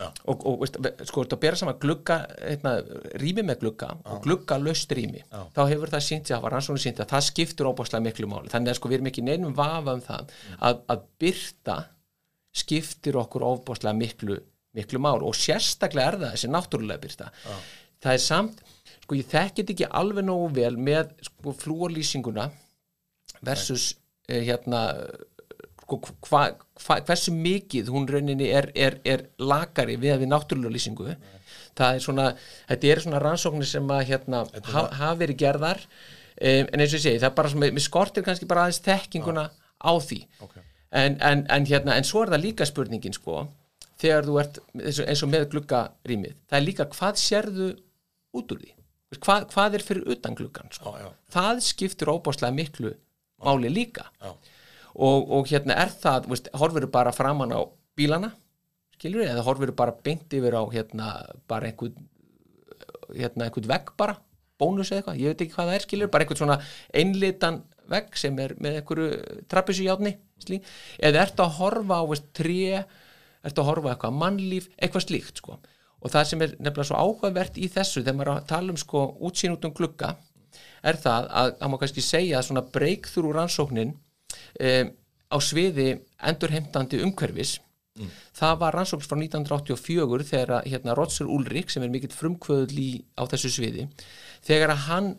[0.00, 0.06] Já.
[0.28, 0.76] og, og veist,
[1.08, 2.74] sko, þetta bera saman glugga hérna,
[3.18, 5.40] rými með glugga og glugga löst rými, Já.
[5.56, 8.52] þá hefur það sínt að rannsóknir sínt að það skiptur óbáslega miklu máli.
[8.52, 10.36] Þannig að sko við erum ekki í neinum vafa um það
[10.68, 11.76] að, að byrta
[12.62, 14.38] skiptir okkur óbáslega miklu
[14.76, 17.30] miklu mál og sérstaklega er það þessi náttúrulega byrta
[18.04, 18.60] það er samt,
[19.02, 22.50] sko ég þekkit ekki alveg nógu vel með sko flúorlýsinguna
[23.46, 23.94] versus
[24.28, 24.84] eh, hérna
[25.82, 26.44] sko, hva,
[26.84, 31.10] hva, hversu mikið hún rauninni er, er, er lakari við að við náttúrulega lýsingu
[31.78, 32.26] það er svona,
[32.70, 35.84] þetta er svona rannsóknir sem að hérna ha, hafa verið gerðar.
[36.40, 38.82] Um, en eins og ég segi, það er bara svona, mér skortir kannski bara aðeins
[38.86, 40.20] þekkinguna á því.
[40.46, 40.66] Okay.
[40.90, 43.44] en, en, en hérna, en svo er það líka spurningin sko,
[44.00, 47.68] þegar þú ert eins og, með gluggarýmið, það er líka hvað sérðu
[48.36, 48.72] út úr því?
[49.18, 50.94] Hvað, hvað er fyrir utan gluggan sko?
[50.94, 52.92] já, já, það skiptir óbáslega miklu
[53.44, 54.08] máli líka.
[54.20, 57.60] Og, og hérna er það, veist, horfir bara framan á
[57.98, 58.32] bílana
[59.00, 61.12] skilur eða horfir bara beint yfir á hérna
[61.48, 61.96] bara einhvern
[63.16, 64.18] hérna einhvern vegg bara,
[64.60, 66.58] bónus eða eitthvað ég veit ekki hvað það er skilur, bara einhvern svona
[66.92, 70.14] einlitan vegg sem er með einhverju trappisu játni,
[71.00, 72.04] eða ertu að horfa á
[72.36, 72.84] tré,
[73.46, 75.56] ertu að horfa á eitthvað mannlíf, eitthvað slíkt sko.
[76.00, 79.02] Og það sem er nefnilega svo áhugavert í þessu þegar maður að tala um sko
[79.26, 80.14] útsýn út um glugga
[80.82, 84.92] er það að, að maður kannski segja að svona breykþúr rannsóknin um,
[85.30, 85.88] á sviði
[86.30, 87.58] endurheimtandi umhverfis
[87.98, 88.12] mm.
[88.36, 92.90] það var rannsókn frá 1984 þegar að hérna, Roger Ulrik sem er mikill frumkvöðl í
[93.14, 93.88] á þessu sviði
[94.46, 95.10] þegar að hann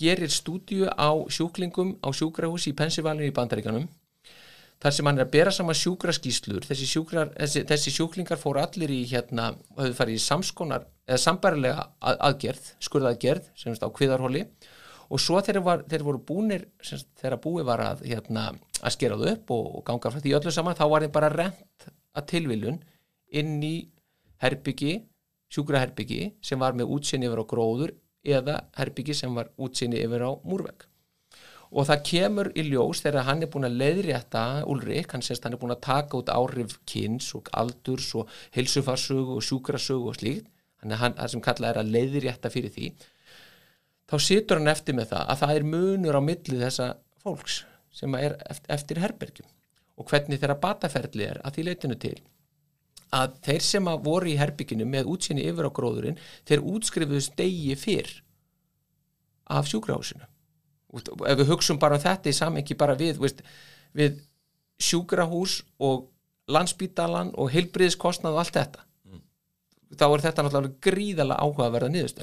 [0.00, 3.88] gerir stúdíu á sjúklingum á sjúkrahús í Pennsylvania í Bandaríkanum
[4.80, 8.92] þar sem hann er að bera saman sjúkraskíslur þessi, sjúkrar, þessi, þessi sjúklingar fóru allir
[8.94, 14.46] í hérna, höfðu farið í samskonar eða sambarilega að, aðgerð skurðaðgerð, semst á kviðarhóli
[15.10, 16.48] og svo þegar, var, þegar voru
[16.86, 20.34] semst, þegar búið var að, hérna, að skera þau upp og, og ganga frá því
[20.38, 22.78] öllu saman þá var þeim bara rent að tilviljun
[23.40, 23.74] inn í
[24.42, 25.00] herbyggi
[25.50, 27.92] sjúkraherbyggi sem var með útsinni yfir á gróður
[28.22, 30.86] eða herbyggi sem var útsinni yfir á múrvegg.
[31.70, 35.54] Og það kemur í ljós þegar hann er búin að leiðrétta Ulrik, hann sést hann
[35.54, 40.48] er búin að taka út áhrif kynns og aldurs og hilsufarsögu og sjúkrasögu og slíkt.
[40.80, 42.90] Þannig að hann, sem kallað er að leiðrétta fyrir því
[44.10, 46.88] þá situr hann eftir með það að það er munur á millið þessa
[47.22, 47.62] fólks
[47.94, 48.36] sem er
[48.70, 49.48] eftir herbergjum
[50.00, 52.16] og hvernig þeirra bataferðli er að því leitinu til.
[53.14, 57.74] Að þeir sem að voru í herbygginu með útsinni yfir á gróðurinn þeir útskrifuðust degi
[57.78, 58.12] fyrr
[59.50, 60.24] af sjúkrahúsinu.
[60.94, 63.42] Ef við hugsun bara um þetta í samengi bara við, veist,
[63.94, 64.22] við
[64.80, 66.08] sjúkrahús og
[66.50, 69.20] landsbítalan og heilbriðiskostnað og allt þetta mm.
[69.98, 72.22] þá er þetta náttúrulega gríðalega áhugaverða niðurst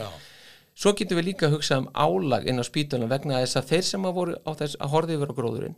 [0.77, 3.85] svo getum við líka að hugsa um álag inn á spítalunum vegna þess að þeir
[3.89, 5.77] sem að voru á þess að horfið yfir á gróðurinn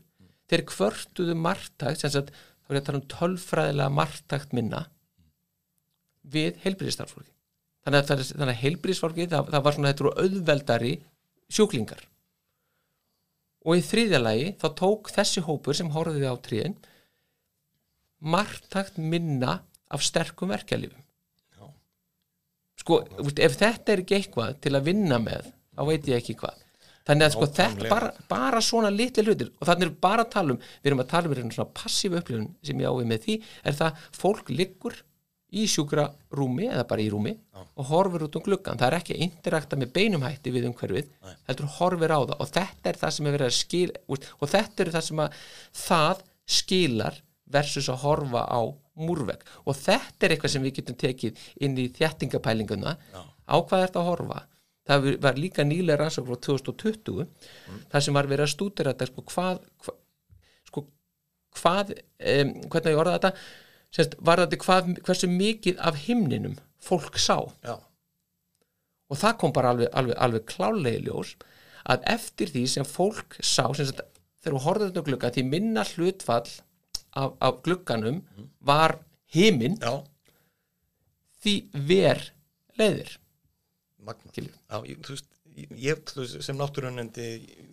[0.50, 4.86] þeir kvörtuðu margtækt þá er þetta um tölfræðilega margtækt minna
[6.30, 7.32] við heilbriðistarfólki
[7.86, 10.94] þannig að, að heilbriðisfólki það, það var svona þetta eru auðveldari
[11.50, 12.04] sjúklingar.
[13.68, 16.78] Og í þriðja lagi þá tók þessi hópur sem horfiði á tríðin
[18.20, 19.60] margtakt minna
[19.90, 21.04] af sterkum verkeflifum
[22.80, 23.04] sko,
[23.36, 26.66] ef þetta er ekki eitthvað til að vinna með þá veit ég ekki hvað.
[27.10, 29.52] Þannig að sko þetta bara, bara svona litli hlutir.
[29.58, 32.50] Og þannig er bara að tala um við erum að tala um svona passífu upplifun
[32.66, 34.98] sem ég ávið með því er það fólk liggur
[35.50, 36.06] í sjúkra
[36.38, 37.62] rúmi eða bara í rúmi Já.
[37.82, 41.08] og horfir út um gluggan það er ekki að interakta með beinumhætti við umhverfið
[41.48, 42.36] heldur horfir á það.
[42.38, 45.42] Og þetta er það sem er verið að skil og þetta er það sem að
[45.80, 46.24] það
[46.60, 48.62] skilar versus að horfa á
[49.02, 49.44] múrvegg.
[49.66, 54.04] Og þetta er eitthvað sem við getum tekið inn í þjættingapælinguna á hvað er þetta
[54.04, 54.44] að horfa?
[54.90, 57.82] Það var líka nýlega rannsók frá 2020 mm.
[57.92, 60.00] það sem var verið að stúdira þetta sko hvað, hvað
[60.70, 60.86] sko
[61.60, 63.34] hvað um, hvernig ég orða þetta?
[63.94, 67.38] Sérst, var þetta hvað, hversu mikið af himninum fólk sá.
[67.66, 67.78] Já.
[69.10, 71.32] og það kom bara alveg, alveg, alveg klálegi ljós
[71.90, 74.02] að eftir því sem fólk sá sérst,
[74.44, 76.50] þegar við horfum þetta glugga því minna hlutfall
[77.20, 78.22] af, af glugganum
[78.66, 78.98] var
[79.34, 79.78] himinn.
[81.40, 81.56] Því
[81.90, 82.24] ver
[82.80, 83.18] leiðir.
[84.10, 85.28] Magna Já, ég, þú veist,
[85.78, 87.26] ég, þú veist sem náttúrunendi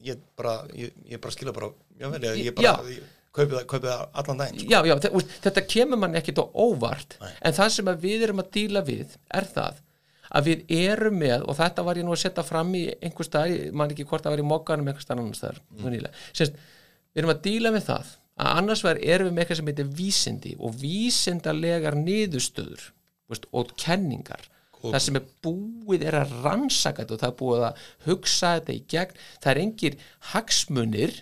[0.06, 3.00] ég bara, ég, ég bara skilja bara, já vel, ég bara Já.
[3.36, 4.70] kaupið það, allan daginn sko.
[4.72, 4.94] Já, já,
[5.46, 7.32] þetta kemur mann ekkit á óvart Nei.
[7.40, 9.82] en það sem við erum að díla við er það
[10.36, 13.56] að við erum með og þetta var ég nú að setja fram í einhver stað,
[13.76, 16.56] mann ekki hvort að vera í mokkanum einhver stað annars þar mm.
[17.16, 19.92] Við erum að díla með það að annars verður erum við með eitthvað sem heitir
[20.00, 22.84] vísindi og vísindalegar niðurstöður
[23.30, 24.44] veist, og kenningar
[24.76, 24.90] Kók.
[24.92, 28.74] það sem er búið er að rannsaka þetta og það er búið að hugsa þetta
[28.74, 29.98] í gegn það er engir
[30.32, 31.16] hagsmunir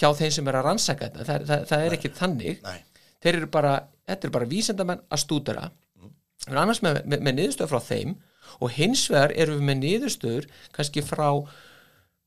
[0.00, 2.80] hjá þeim sem er að rannsaka þetta það, það, það er ekki þannig Nei.
[3.20, 3.74] þeir eru bara,
[4.08, 6.14] þetta eru bara vísendamenn að stúdara mm.
[6.48, 8.16] erum annars með, með, með niðurstöður frá þeim
[8.60, 11.28] og hins vegar eru við með niðurstöður kannski frá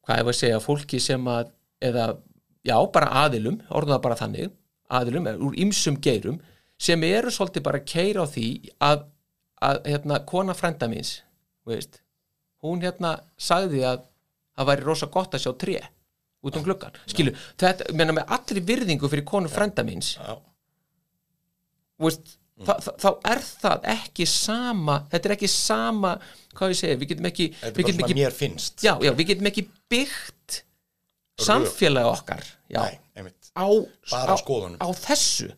[0.04, 1.52] hvað var að segja, fólki sem að
[1.84, 2.08] eða,
[2.68, 4.54] já, bara aðilum orðuða bara þannig,
[4.94, 6.40] aðilum úr ymsum geirum,
[6.80, 8.48] sem eru svolítið bara að keira á því
[8.84, 9.06] að,
[9.64, 11.18] að hérna, kona frænda míns
[11.68, 12.02] veist,
[12.64, 14.08] hún hérna sagði að
[14.54, 15.78] það væri rosa gott að sjá tré
[16.44, 20.16] út um gluggan skilu, þetta, menna með allri virðingu fyrir konu frænda míns
[22.02, 22.68] veist, mm.
[22.68, 26.18] þa, þá er það ekki sama þetta er ekki sama,
[26.58, 28.20] hvað ég segi við getum ekki, við getum ekki
[28.84, 30.64] já, já, við getum ekki byggt
[31.42, 34.36] samfélagi okkar já, Nei, á, á,
[34.78, 35.50] á þessu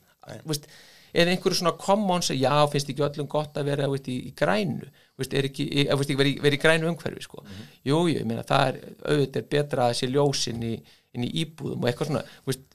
[0.47, 0.67] veist,
[1.15, 4.88] eða einhverju svona commons já, finnst ekki öllum gott að vera veist, í, í grænu?
[5.19, 7.43] Veist, er ekki, ekki verið veri í grænu umhverfi sko.
[7.43, 7.73] mm -hmm.
[7.83, 8.79] jú, jú, ég meina það er
[9.11, 10.75] auðvitað er betra að sé ljós inn í,
[11.15, 12.65] í íbúðum og eitthvað svona veist,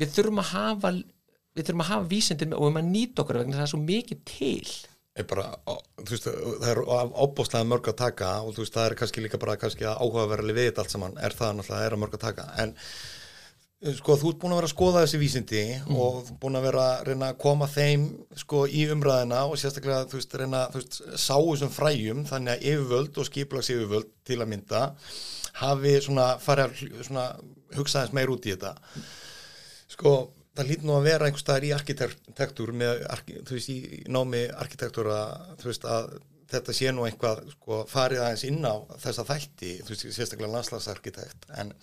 [0.00, 0.90] við þurfum að hafa
[1.54, 4.24] við þurfum að hafa vísindin og við maður nýta okkur vegna það er svo mikið
[4.24, 4.66] til.
[4.66, 5.48] er bara,
[6.02, 9.86] veist, það er ábúslega mörg að taka og veist, það er kannski líka bara kannski
[9.86, 12.46] að áhugaverðli við þetta allt saman, er það náttúrulega, er að mörg að taka.
[12.64, 12.74] En
[14.00, 16.66] sko, þú ert búin að vera að skoða þessi vísindi og þú ert búin að
[16.66, 18.06] vera að reyna að koma þeim
[18.42, 22.70] sko í umræðina og sérstaklega, þú veist, reyna, þú veist, sá þessum fræjum, þannig að
[22.72, 24.86] yfirvöld og skiplags yfirvöld til að mynda
[25.60, 26.80] hafi svona farið
[27.22, 27.44] að
[27.78, 28.74] hugsa þess meir út í þetta.
[29.94, 30.16] Sko,
[30.54, 33.02] það lít nú að vera einhvers staðar í arkitektur með,
[33.48, 36.12] þú veist, í námi arkitektur að, þú veist, að
[36.54, 41.48] þetta sé nú einhvað, sko, farið aðeins inn á þessa þætti, þú veist, sérstaklega landslagsarkitekt,
[41.58, 41.74] en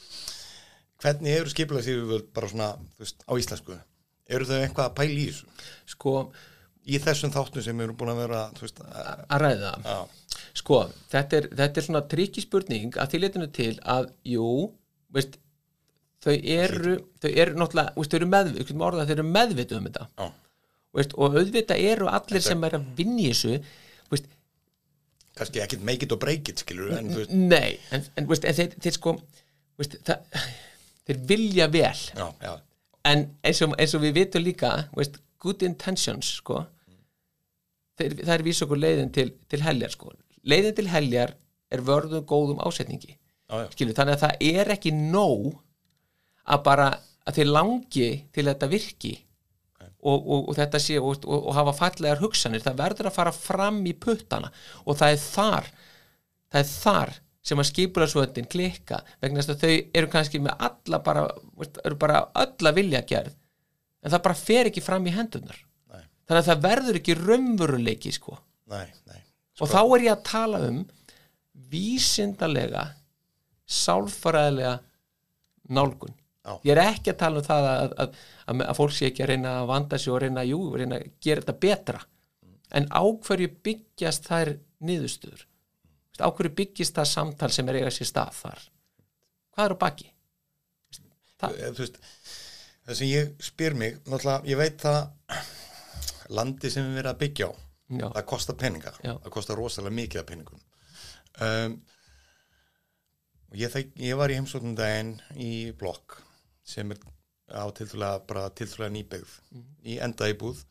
[1.02, 3.78] hvernig eru skipulagsýfuvöld bara svona, þú veist, á íslensku?
[4.32, 5.68] Eru þau eitthvað að pæla í þessu?
[5.96, 6.16] sko
[6.82, 9.98] Í þessum þáttum sem eru búin að vera, þú veist, að, að ræða já,
[10.58, 10.80] Sko,
[11.12, 14.48] þetta er, þetta er svona trikki spurning að því leitinu til að, jú,
[15.14, 15.38] veist,
[16.22, 20.08] þau eru, þau eru náttúrulega, veist, þau eru orðað að þau eru meðvituð um þetta.
[20.20, 20.30] já,
[20.92, 23.54] Veist, og auðvitað eru allir sem er að vinna í þessu,
[24.12, 24.26] veist,
[25.40, 27.08] kannski ekkit make it or break it, skilur en
[27.48, 29.14] nei, en, en, veist, en þeir, þeir sko,
[29.80, 30.42] veist, það,
[31.08, 32.52] þeir vilja vel, já, já,
[33.14, 36.60] en eins og, eins og við vitum líka, veist, good intentions, sko,
[38.02, 40.12] þeir, það er vísa okkur leiðin til, til heljar, sko.
[40.44, 41.38] Leiðin til heljar
[41.72, 43.16] er vörðum góðum ásetningi.
[43.48, 45.54] já, skilur, þannig að það er ekki nóg
[46.45, 46.88] að bara
[47.27, 49.13] að þeir langi til þetta virki
[50.01, 53.82] og, og, og þetta sé og, og, hafa fallegar hugsanir, það verður að fara fram
[53.86, 54.49] í puttana
[54.86, 55.67] og það er þar
[56.51, 61.01] það er þar sem að skipularsvöndin klikka vegna þess að þau eru kannski með alla
[61.06, 61.25] bara,
[61.86, 63.36] eru bara öll að vilja gerð
[64.01, 65.58] en það bara fer ekki fram í hendunar
[65.93, 68.38] nei, þannig að það verður ekki raunveruleiki sko.
[68.71, 69.21] Nei, nei,
[69.62, 70.82] og þá er ég að tala um
[71.71, 72.86] vísindalega
[73.71, 74.77] sálfræðilega
[75.71, 76.54] nálgun Já.
[76.65, 78.15] ég er ekki að tala um það að, að,
[78.49, 81.10] að, að fólk sé ekki að reyna að vanda sig og reyna, jú, reyna að
[81.21, 82.01] gera þetta betra.
[82.71, 85.43] En á hverju byggjast þær niðurstöður?
[85.45, 88.63] Veist, á hverju byggist það samtal sem er eiga sér stað þar?
[89.54, 90.10] Hvað er á baki?
[91.41, 91.99] Það- Eh, veist
[92.88, 94.99] það sem ég spyr mig, náttúrulega ég veit það
[96.30, 97.54] landi sem við erum að byggja á
[97.91, 99.13] Já, það kostar peninga, Já.
[99.19, 100.60] það kostar rosalega mikið af peningum.
[101.41, 101.73] Um,
[103.60, 106.21] ég, ég var í heimsóknum daginn í blokk
[106.72, 107.02] sem er
[107.52, 109.36] á tiltrúlega bara tiltrúlega nýbyggð
[109.92, 110.64] í enda íbúð.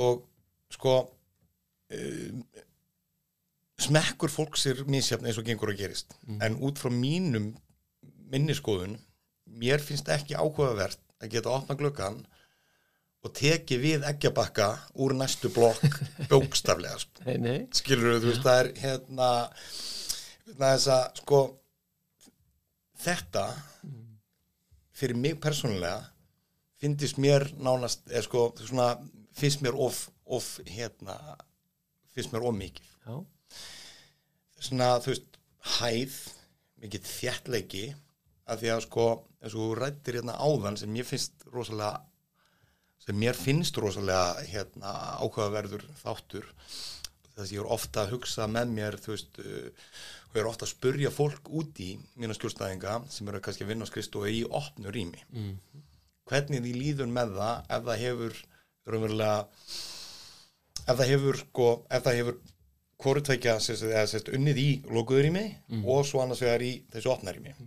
[0.00, 0.24] Og
[0.72, 2.42] sko um,
[3.78, 6.16] smekkur fólks er misjafn eins og gengur að gerist.
[6.42, 7.52] En út frá mínum
[8.28, 8.98] minniskoðun
[9.58, 12.18] mér finnst ekki áhugavert að geta opna gluggan
[13.24, 14.68] og teki við eggjabakka
[15.02, 15.98] úr næstu blokk
[16.30, 17.24] bókstaflega sko.
[17.26, 19.30] nei, nei, skilur þú veist það er hérna
[20.58, 21.40] þess að sko
[23.02, 23.46] þetta
[24.98, 26.02] fyrir mig persónulega
[26.78, 28.92] finnst mér nánast er sko svona
[29.38, 31.16] finnst mér of, of hérna
[32.14, 32.90] finnst mér of mikið.
[33.06, 33.16] Já,
[34.58, 35.40] svona þú veist
[35.78, 36.18] hæð
[36.82, 37.86] mikið þjættleiki
[38.48, 39.08] að því að sko
[39.38, 42.02] eins og rættir hérna áðan sem mér finnst rosalega
[43.04, 46.48] sem mér finnst rosalega hérna áhugaverður þáttur
[47.38, 49.68] þess að ég er ofta að hugsa með mér þú veist uh,
[50.28, 53.72] og ég er ofta að spurja fólk út í mína skjólstæðinga sem eru kannski að
[53.72, 55.22] vinna á skristofu í opnu rými.
[55.32, 55.54] Mm.
[56.28, 58.42] hvernig því líður með það ef það hefur
[58.88, 59.38] raunverulega
[60.88, 62.38] ef það hefur sko, ef það hefur
[62.98, 67.12] hvoru tvekja eða sérst unnið í lokuður í mig og svo annars vegar í þessu
[67.14, 67.58] opnar í mig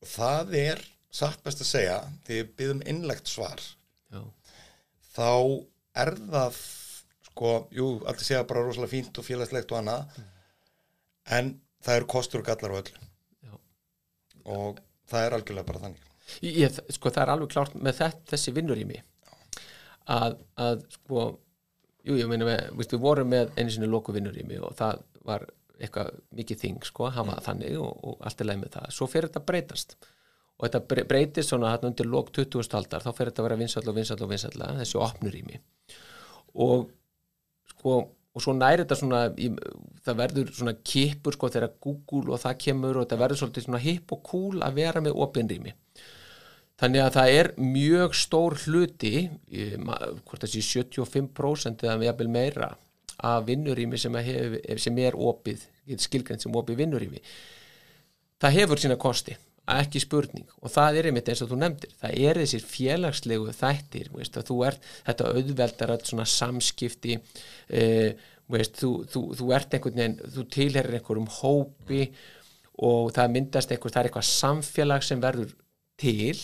[0.00, 1.96] og það er satt best að segja
[2.26, 3.62] þegar ég byggðum innlegt svar
[4.12, 4.22] já,
[5.16, 5.30] þá
[6.04, 6.60] er það
[7.30, 10.20] sko, jú, allir segja bara rosalega fínt og félagslegt og annað.
[11.30, 12.94] En það eru kostur og gallar og öll
[13.46, 13.54] já.
[14.44, 16.08] og það er algjörlega bara þannig.
[16.46, 19.00] Ég, sko það er alveg klárt með þetta, þessi vinnur í mig
[20.10, 21.24] að, að sko
[22.06, 24.76] jú, ég meina við, veist, við vorum með einu sinni loku vinnur í mig og
[24.78, 25.46] það var
[25.80, 29.26] eitthvað mikið þing sko, hafa þannig og, og allt er leið með það, svo fer
[29.26, 29.96] þetta að breytast.
[30.60, 32.66] Og þetta bre- breytist svona hann undir lok 20.
[32.76, 35.62] aldar, þá fer þetta að vera vinsall og vinsall og vinsall, þessi opnur í mig
[36.60, 36.90] og
[37.80, 37.98] sko
[38.30, 39.48] og svo næri þetta svona í,
[40.06, 43.80] það verður svona kipur sko þegar Google og það kemur og þetta verður svolítið svona
[43.82, 45.72] hip og cool að vera með opinrými.
[46.80, 49.10] Þannig að það er mjög stór hluti
[49.50, 52.70] í- hvort það sé 75% eða jafnvel meira
[53.20, 55.66] af vinnurými sem, að sem er opið,
[56.00, 57.20] skilgrænt sem opið vinnurými.
[58.40, 59.34] Það hefur sína kosti
[59.78, 60.48] ekki spurning.
[60.60, 64.58] Og það er einmitt eins og þú nefndir það er þessir félagslegu þættir veist, þú
[64.68, 68.18] ert, þetta auðveldar að svona samskipti eh,
[68.50, 72.02] veist, þú, þú, þú ert einhvern veginn þú tilherir einhverjum hópi
[72.80, 75.54] og það myndast einhver, það er eitthvað samfélag sem verður
[76.00, 76.34] til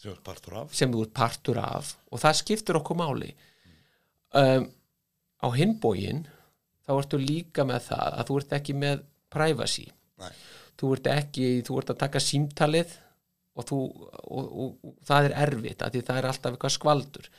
[0.00, 0.74] sem er partur af.
[0.74, 3.34] sem þú ert partur af og það skiptir okkur máli.
[4.30, 4.68] Um,
[5.42, 6.24] á hinbógin
[6.86, 9.86] þá ertu líka með það að þú ert ekki með privacy.
[10.20, 10.32] Nei.
[10.80, 12.96] Þú ert ekki, þú ert að taka símtalið
[13.58, 13.78] og, þú,
[14.24, 17.30] og, og, og það er erfitt það er alltaf eitthvað skvaldur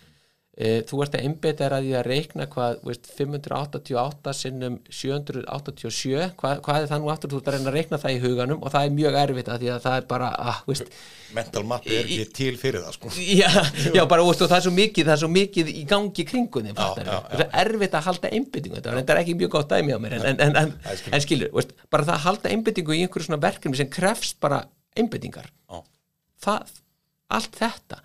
[0.52, 6.58] þú ert að einbeita þér að því að reikna hvað veist, 588 sinnum 787 hvað,
[6.66, 8.74] hvað er það nú aftur, þú ert að reyna að reikna það í huganum og
[8.74, 10.90] það er mjög erfitt að því að það er bara ah, veist,
[11.38, 13.12] mental mappi er ekki til fyrir það sko.
[13.40, 13.48] Já,
[13.96, 17.00] já, bara, veist, það er svo mikið það er svo mikið í gangi kringunni það
[17.06, 20.42] er erfitt að halda einbyttingu þetta reyndar ekki mjög gott dæmi á mér en, en,
[20.50, 21.72] en, en, er skilur.
[21.88, 24.66] bara það að halda einbyttingu í einhverju svona verkefni sem krefst bara
[26.44, 26.76] það,
[27.32, 28.02] allt þetta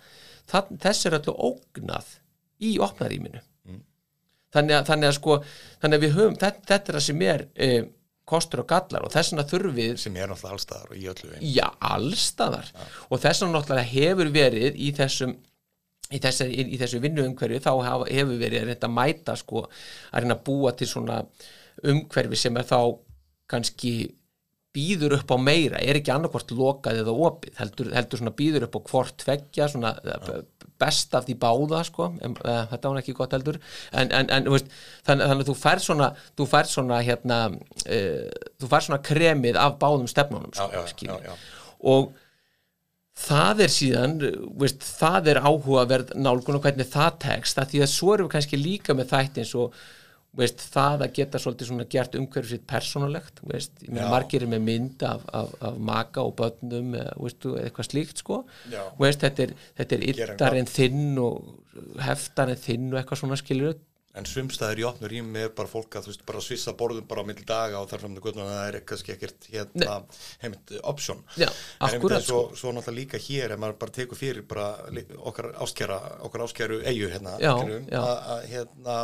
[0.47, 2.15] það, þess er öllu ógnað
[2.63, 3.81] í opnaríminu Mm.
[4.55, 5.37] þannig, að, þannig að sko
[5.81, 7.69] þannig að við höfum, þetta, þetta er það sem er e,
[8.27, 11.33] kostur og gallar og þess vegna þurfum við sem er náttúrulega allstaðar og í öllu
[11.33, 12.71] einu Já, allstaðar
[13.09, 15.35] og þess vegna náttúrulega hefur verið í þessum
[16.07, 16.47] í þessu,
[16.79, 17.71] þessu vinnuumhverfi þá
[18.07, 19.65] hefur verið að reynda að mæta sko,
[20.11, 21.17] að reyna að búa til svona
[21.83, 22.79] umhverfi sem er þá
[23.51, 23.93] kannski
[24.77, 28.77] býður upp á meira, er ekki annarkvort lokað eða opið, heldur, heldur svona býður upp
[28.77, 30.39] á hvort tveggja, svona ja.
[30.81, 32.11] Best af því báða, sko.
[32.25, 33.59] En, uh, þetta var ekki gott heldur.
[33.91, 34.69] En, en, en veist,
[35.07, 39.59] þannig, þannig að þú fær svona þú fær svona hérna uh, þú fær svona kremið
[39.61, 41.35] af báðum stefnunum, sko, já, já, já.
[41.93, 42.15] og
[43.17, 44.17] það er síðan
[44.61, 48.59] veist, það er áhugaverð nálgun og hvernig það tekst, því að svo erum við kannski
[48.61, 49.79] líka með þætti eins og
[50.37, 54.51] veist, það að geta svolítið svona gert umhverfið sitt persónulegt, veist, ég meina margir er
[54.51, 58.41] með mynd af, af, af maka og börnum eða veist, þú, eitthvað slíkt sko.
[58.71, 58.83] Já.
[59.01, 63.39] veist, þetta er, þetta er yttar en þinn og heftar en þinn og eitthvað svona
[63.39, 63.77] skilur
[64.17, 67.23] en sumstaðir í opnur rými er bara fólk að þú veist bara svissa borðum bara
[67.23, 69.97] á milli daga og þar fram til göttuna það er kannski ekkert hérna
[70.41, 71.21] heimilt option.
[71.37, 71.47] Já,
[71.85, 74.71] akkurat, eins og svo náttúrulega líka hér ef maður bara tekur fyrir bara
[75.29, 75.51] okkar
[76.47, 78.97] áskjæru eigu hérna að að, hérna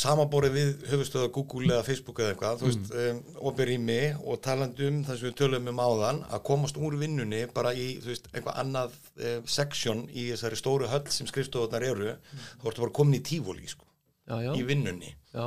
[0.00, 3.18] samanborið við höfustöða Google eða Facebook eða eitthvað, þú veist, Mm.
[3.20, 6.96] um, opið rými og talandi um það sem við tölum um áðan að komast úr
[7.00, 11.84] vinnunni bara í, þú veist, eitthvað annað um, section í þessari stóru höll sem skrifstofunar
[11.92, 12.16] eru,
[12.62, 13.84] þá ertu bara komin í tífóli, sko,
[14.30, 15.46] já, já, í vinnunni já,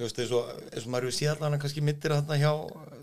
[0.00, 2.52] þú veist, eins og, eins og maður hefur síðan kannski myndir þarna hjá,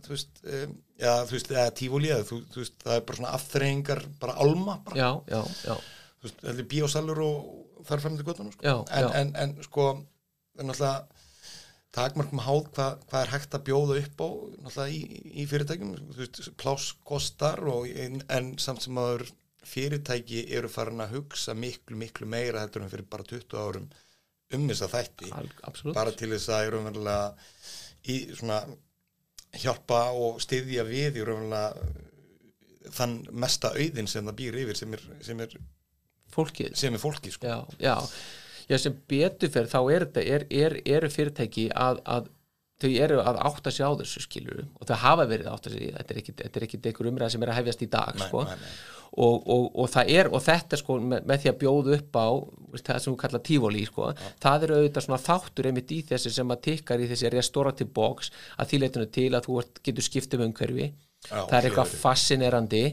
[0.07, 3.19] þú veist, um, já, þú veist, eða tífóli eða, þú, þú veist, það er bara
[3.21, 5.75] svona afþreyingar, bara alma, bara, já, já, já,
[6.17, 8.65] þú veist, heldur bíósalur og þar fram til göttunum, sko.
[8.65, 9.11] Já, en, já.
[9.21, 9.85] En, en, sko,
[10.57, 11.23] er náttúrulega
[11.97, 14.29] takmarkum háð hvað, hvað er hægt að bjóða upp á,
[14.65, 19.25] náttúrulega í, í fyrirtækjum, þú veist, pláss kostar og, en, en samt sem aður
[19.67, 23.87] fyrirtæki eru farin að hugsa miklu, miklu meira heldur en fyrir bara 20 árum
[24.55, 25.31] um þessa þætti.
[25.35, 25.95] Al, absolutt.
[25.97, 26.75] Bara til þess að
[28.07, 28.61] í svona
[29.57, 35.41] hjálpa og styðja við raunverulega þann mesta auðin sem það býr yfir sem er, sem
[35.43, 35.55] er,
[36.31, 36.75] fólkið.
[36.79, 37.47] sem er fólki sko.
[37.47, 37.95] já, já,
[38.67, 42.27] já sem betur fyrir þá er þetta, er, er, eru fyrirtæki að, að
[42.81, 45.95] þau eru að átta sig á þessu skilur og þau hafa verið að átta sig
[45.95, 48.27] þetta er ekki, þetta er ekki einhver umræða sem er að hefjast í dag Nei,
[48.27, 48.43] sko.
[48.45, 48.77] nei, nei.
[49.17, 52.27] Og, og, og það er og þetta sko með, með því að bjóða upp á
[52.75, 54.09] það sem við kalla tífóli sko,
[54.43, 58.29] það er auðvitað svona þáttur einmitt í þessi sem að tikkar í þessi restorative box
[58.59, 60.89] að því leitinu til að þú getur skipt um umhverfi.
[61.23, 62.83] Já, það er eitthvað fascinerandi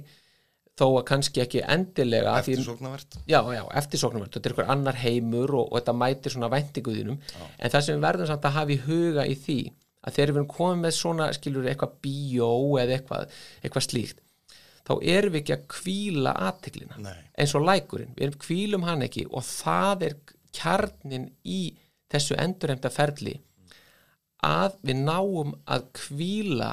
[0.74, 3.20] þó að kannski ekki endilega eftirsóknarvert.
[3.30, 7.20] Já, já, eftirsóknarvert, þetta er einhver annar heimur og, og þetta mætir svona væntinguðinum.
[7.58, 9.58] En það sem við verðum samt að hafa í huga í því
[10.04, 12.50] að þegar við erum komið með svona skilur eitthvað bíó
[12.82, 14.20] eða eitthvað, eitthvað slíkt
[14.84, 17.16] þá erum við ekki að kvíla aðtiklina Nei.
[17.40, 20.16] eins og lækurinn, við erum kvílum hann ekki og það er
[20.54, 21.60] kjarnin í
[22.12, 23.38] þessu endurheimta ferli
[24.44, 26.72] að við náum að kvíla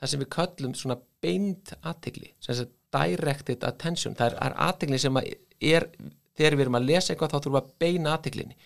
[0.00, 5.20] það sem við köllum svona beint aðtikli, sem sagt directed attention, það er, aðtikli sem
[5.20, 5.88] að er,
[6.36, 8.56] þegar við erum að lesa eitthvað þá þurfum við að beina aðtiklinni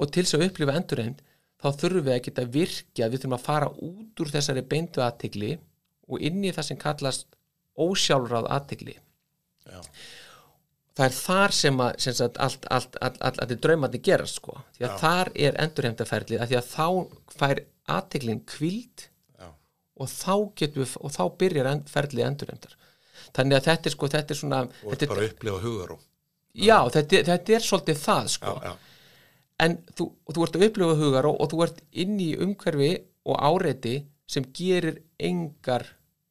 [0.00, 1.20] og til þess að upplifa endurheimt
[1.60, 5.52] þá þurfum við að geta virkjað, við þurfum að fara út úr þessari beintu aðtikli
[6.10, 7.38] og inn í það sem kallast
[7.80, 9.80] ósjálfráð aðtikli Já.
[10.96, 14.56] það er þar sem að sem sagt, allt, allt, allt, allt, draumandi gerast sko.
[14.76, 14.98] því að Já.
[15.04, 19.06] þar er endurheimtaferlið að því að þá fær aðtiklin kvild
[20.00, 22.76] og þá getum og þá byrjar end, ferlið endurheimtar
[23.36, 25.98] þannig að þetta er sko þetta er svona og þetta er, bara að upplifa hugaró
[26.54, 28.56] já, þetta, þetta er svolítið það já, sko.
[28.64, 28.72] Já,
[29.66, 32.92] en þú, þú ert að upplifa hugar og, þú ert inn í umhverfi
[33.30, 33.96] og áreiti
[34.30, 35.86] sem gerir engar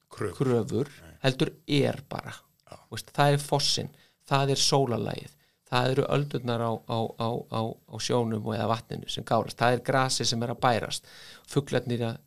[0.10, 0.89] kröf kröfur
[1.24, 2.32] heldur er bara.
[2.89, 3.89] Veist, það er fossin,
[4.30, 5.36] það er sólalægið
[5.70, 9.76] það eru öldurnar á, á, á, á, á sjónum og eða vatninu sem gárast, það
[9.76, 11.10] er grasi sem er að bærast
[11.50, 12.18] fuglarnir að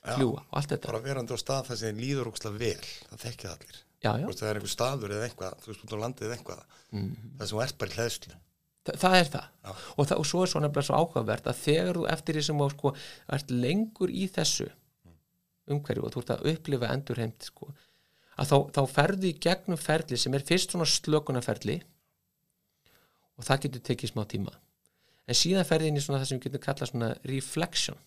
[0.00, 0.14] Já.
[0.14, 0.88] fljúa og allt þetta.
[0.88, 4.42] Bara verandi á stað það sem líður ókslega vel það þekkja allir já, já, veist,
[4.42, 6.62] það er einhver staður eða eitthvað, þú veist, út á landið eða eitthvað.
[6.90, 7.10] Mm.
[7.40, 8.38] það sem ert bara hlæðslu
[8.80, 9.48] Þa, það er það.
[9.92, 12.62] Og, það og svo er svo nefnilega svo áhugavert að þegar þú eftir því sem
[12.62, 12.92] þú sko,
[13.36, 14.68] ert lengur í þessu
[15.70, 17.68] umhverju og þú ert að upplifa endurheimt sko,
[18.40, 21.76] að þá, þá ferðu í gegnum ferli sem er fyrst svona slökunarferli
[23.36, 24.56] og það getur tekið smá tíma.
[25.28, 28.00] En síðan ferði inn í svona það sem við getum kallað svona reflection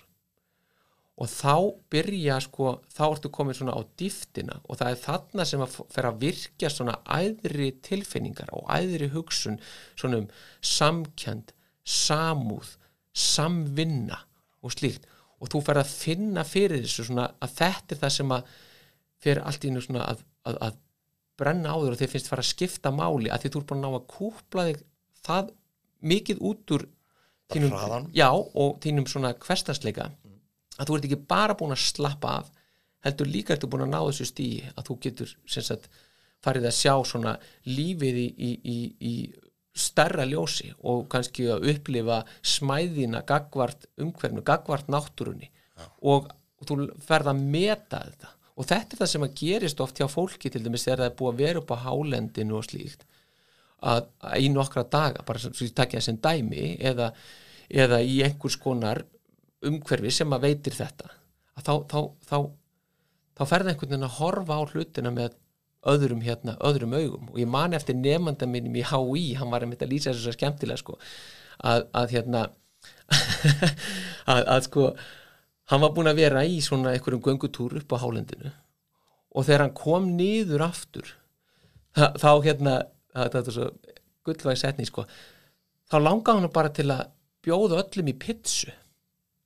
[1.14, 1.56] og þá
[1.94, 4.60] byrja sko, þá ertu komin svona á dýftina.
[4.66, 9.60] Og það er þarna sem að fer að virkja svona æðri tilfinningar og æðri hugsun
[9.94, 10.32] svona um
[10.66, 11.54] samkjönd,
[11.86, 12.74] samúð
[13.14, 14.24] samvinna
[14.64, 15.06] og slíkt.
[15.44, 18.56] Og þú fer að finna fyrir þessu svona að þetta er það sem að
[19.24, 20.80] fer allt í einu svona að, að, að
[21.40, 23.84] brenna á þér og þér finnst fara að skipta máli að því þú ert búin
[23.84, 24.84] að ná að kúpla þig
[25.24, 25.54] það
[26.14, 26.86] mikið út úr
[27.54, 30.10] þínum, já, og þínum svona hverstasleika
[30.80, 32.52] að þú ert ekki bara búin að slappa af
[33.04, 35.90] heldur líka ertu búin að ná þessu stíi að þú getur sem sagt
[36.44, 37.34] farið að sjá svona
[37.68, 39.14] lífið í, í, í, í
[39.74, 45.50] stærra ljósi og kannski að upplifa smæðina gagvart umhverfnu, gagvart náttúrunni.
[46.06, 46.28] Og,
[46.60, 48.34] og þú ferð að meta þetta.
[48.54, 51.18] Og þetta er það sem að gerist oft hjá fólki til dæmis þegar það er
[51.22, 53.08] búið að vera upp á hálendinu og slíkt
[53.82, 57.10] að, að í nokkra daga, bara sem ég takja sem dæmi eða,
[57.74, 59.02] eða í einhvers konar
[59.70, 61.10] umhverfi sem að veitir þetta.
[61.58, 62.00] Að þá, þá,
[62.30, 62.38] þá,
[63.38, 65.38] þá ferða einhvern veginn að horfa á hlutina með
[65.94, 67.32] öðrum hérna, öðrum augum.
[67.34, 70.36] Og ég man eftir nefnda minnum í HÍ hann var einmitt að lýsa þessu svo
[70.38, 70.98] skemmtilega sko
[71.64, 72.44] að, að hérna
[74.34, 74.86] að, að sko
[75.72, 78.54] hann var búin að vera í svona einhverjum göngutúr upp á hálendinu.
[79.34, 81.16] Og þegar hann kom niður aftur
[81.96, 82.78] þá, þá hérna
[83.14, 83.68] það, þetta er svo
[84.24, 85.06] gullvæg setning sko
[85.92, 87.04] þá langaði hann bara til að
[87.44, 88.72] bjóða öllum í pitsu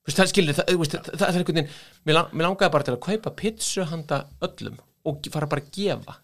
[0.07, 1.71] Vist, það, skilur, það, veist, það, það er einhvern veginn
[2.07, 4.77] mér, lang, mér langaði bara til að kaupa pitsu handa öllum
[5.07, 6.15] og fara bara að gefa.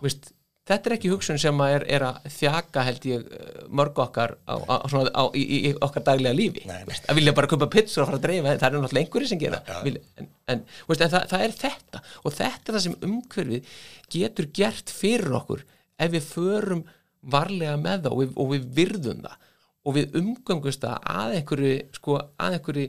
[0.00, 0.30] Vist,
[0.70, 4.32] þetta er ekki hugsun sem að er, er að þjaka held ég eh, mörg okkar
[4.48, 6.64] á, á, svona, á, í, í okkar daglega lífi.
[6.64, 6.86] Nei, nei.
[6.88, 9.42] Veist, að vilja bara kaupa pitsu og fara að dreifa það er náttúrulega einhverju sem
[9.42, 9.60] gera.
[9.84, 12.02] Vilja, en, en, veist, en það, það er þetta.
[12.24, 13.76] Og þetta er það sem umhverfið
[14.16, 15.66] getur gert fyrir okkur
[16.00, 16.82] ef við förum
[17.20, 19.48] varlega með það og við, og við virðum það
[19.86, 22.88] og við umgöngust það að einhverju sko, að einhverju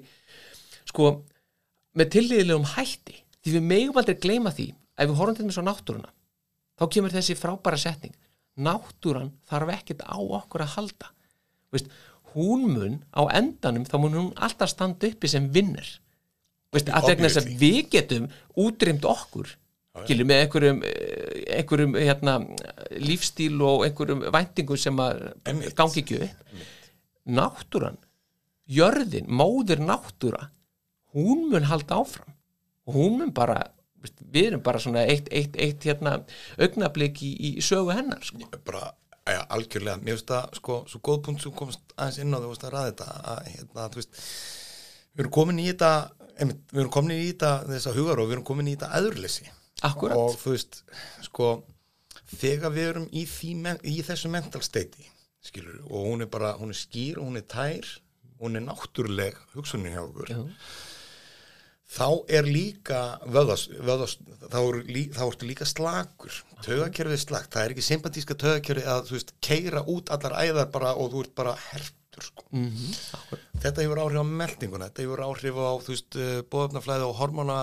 [0.91, 1.11] sko,
[1.97, 3.17] með tillýðilegum hætti.
[3.41, 6.11] Því við megum aldrei gleyma því ef við horfum til með svo náttúruna
[6.81, 8.13] þá kemur þessi frábæra setning.
[8.61, 11.11] Náttúran þarf ekkert á okkur að halda.
[11.71, 11.91] Veist,
[12.33, 15.47] hún mun á endanum þá mun hún alltaf standa uppi sem
[16.71, 18.27] Veist, að vegna þess að við getum
[18.59, 19.49] útrýmt okkur
[20.05, 22.35] skilur með einhverjum, eh, einhverjum hérna,
[23.03, 25.19] lífstíl og einhverjum væntingum sem að
[25.75, 26.53] gangi ekki upp
[27.25, 27.99] náttúran
[28.71, 30.49] jörðin, móðir náttúra
[31.15, 32.33] hún mun halda áfram
[32.87, 33.59] og hún mun bara
[34.01, 36.17] við erum bara svona eitt, eitt, eitt hérna,
[36.57, 38.47] augnablik í, í sögu hennar sko.
[38.65, 38.93] bara,
[39.29, 42.65] ja, algjörlega, mér finnst það sko, svo góð punkt sem komst aðeins inn á veist
[42.65, 44.23] að ræða þetta að, hérna, þú veist,
[45.11, 45.91] við erum komin í þetta
[46.37, 49.51] einmitt, við erum komin í þetta þessa hugar og við erum komin í þetta aðurleysi
[49.85, 50.17] Akkúrat.
[50.17, 50.81] og þú veist,
[51.27, 51.51] sko
[52.31, 53.55] þegar við erum í, því,
[53.91, 55.10] í þessu mental state
[55.41, 57.87] skilur, og hún er bara, hún er skýr og hún er tær
[58.41, 60.31] hún er náttúruleg hugsunin hjá okkur.
[60.33, 60.41] Já.
[61.91, 64.13] þá er líka vöðas, vöðas
[64.47, 66.37] þá, er, lí, þá ertu líka slakur.
[66.63, 70.69] Tögakerfið er slakt, það er ekki sympatíska tögakerfið að þú veist, keira út allar æðar
[70.71, 72.47] bara og þú ert bara hertur sko.
[72.55, 72.95] mm
[73.61, 76.15] þetta hefur áhrif á meldinguna þetta hefur áhrif á, þú veist,
[76.49, 77.57] bóðafnaflæði og hormóna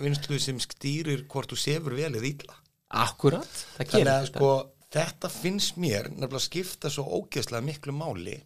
[0.00, 2.56] vinslu sem stýrir hvort þú sefur vel eða illa.
[3.02, 4.30] Akkurat, það gerir þetta.
[4.30, 4.52] sko,
[4.94, 8.36] þetta finnst mér nefnilega skipta svo ógeðslega miklu máli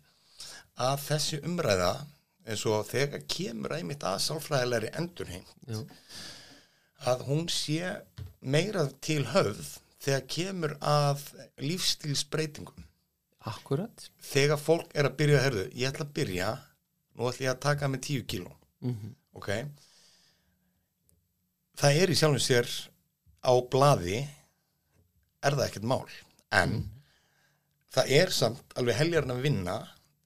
[0.80, 1.92] að þessi umræða
[2.48, 5.80] eins og þegar kemur einmitt að sálfræðilegri endurheimt Já.
[7.12, 7.94] að hún sé
[8.40, 11.26] meira til höfð þegar kemur að
[11.60, 12.86] lífstílsbreytingum
[13.48, 14.10] Akkurat.
[14.20, 16.48] Þegar fólk er að byrja að herðu, ég ætla að byrja
[17.16, 18.50] nú ætla ég að taka með 10 kíló.
[18.84, 19.48] Mm ok?
[21.80, 22.68] Það er í sjálfum sér
[23.40, 24.18] á blaði
[25.40, 26.04] er það ekkert mál
[26.50, 26.76] en
[27.94, 29.78] það er samt alveg heljarn að vinna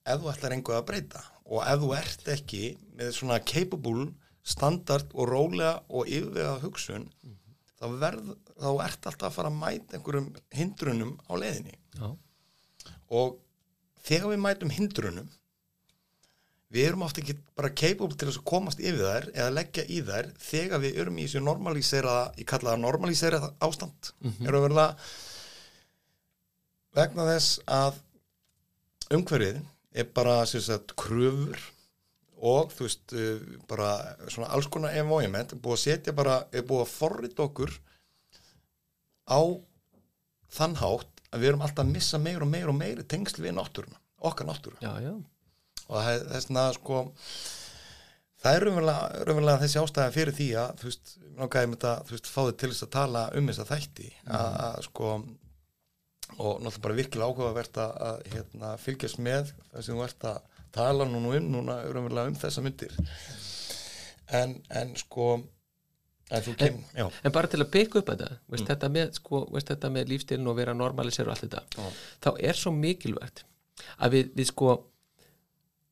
[0.05, 1.23] ef þú ætlar einhvað að breyta.
[1.45, 2.63] Og ef þú ert ekki
[2.97, 4.09] með svona capable
[4.45, 7.07] standard og rólega og yfirvega hugsun
[7.77, 11.79] þá, verð, þá ert alltaf að fara að mæta einhverjum hindrunum á leiðinni.
[11.97, 12.07] Já,
[13.09, 13.39] og
[14.05, 15.29] þegar við mætum hindrunum
[16.75, 20.31] við erum oft ekki bara capable til að komast yfir þær eða leggja í þær
[20.41, 24.11] þegar við erum í þessu normalísera ég kalla það normalísera ástand.
[24.43, 24.87] Erum að verða
[26.95, 28.01] vegna þess að
[29.15, 29.61] umhverfið
[29.95, 31.59] er bara sagt kröfur
[32.45, 33.91] og þú veist uh, bara
[34.27, 37.75] svona alls konar envojament er búið að setja bara, er búið að forrita okkur
[39.31, 39.39] á
[40.55, 43.55] þann hátt að við erum alltaf að missa meir og meir og meiri tengsl við
[43.57, 44.77] náttúruna, okkar náttúru.
[44.83, 45.13] Já, já,
[45.87, 46.99] og það er þessna sko
[48.45, 52.29] það er raunverulega, þessi ástæða fyrir því að þú veist, náttúrulega ég þetta þú veist,
[52.35, 55.11] fáið til þess að tala um þess að þætti að, að sko
[56.37, 60.39] og náttúrulega bara virkilega áhugavert að, að hérna, fylgjast með þess að þú ert að
[60.75, 62.95] tala núna um, núna um þessa myndir.
[64.35, 65.35] En, en sko
[66.33, 69.43] en kem, já, en bara til að byggja upp þetta veist, þetta, með, sko,
[69.93, 71.99] með lífstilin og vera normalisera og allt þetta Já.
[72.25, 73.43] þá er svo mikilvægt
[74.01, 74.71] að við, við sko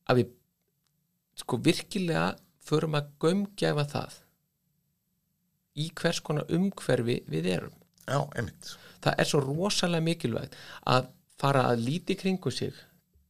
[0.10, 0.32] að við
[1.44, 2.26] sko virkilega
[2.66, 4.18] förum að gömgæfa það
[5.84, 7.78] í hvers konar umhverfi við erum.
[8.06, 8.74] Já, einmitt
[9.04, 10.58] það er svo rosalega mikilvægt
[10.90, 12.76] að fara að líti kringu sig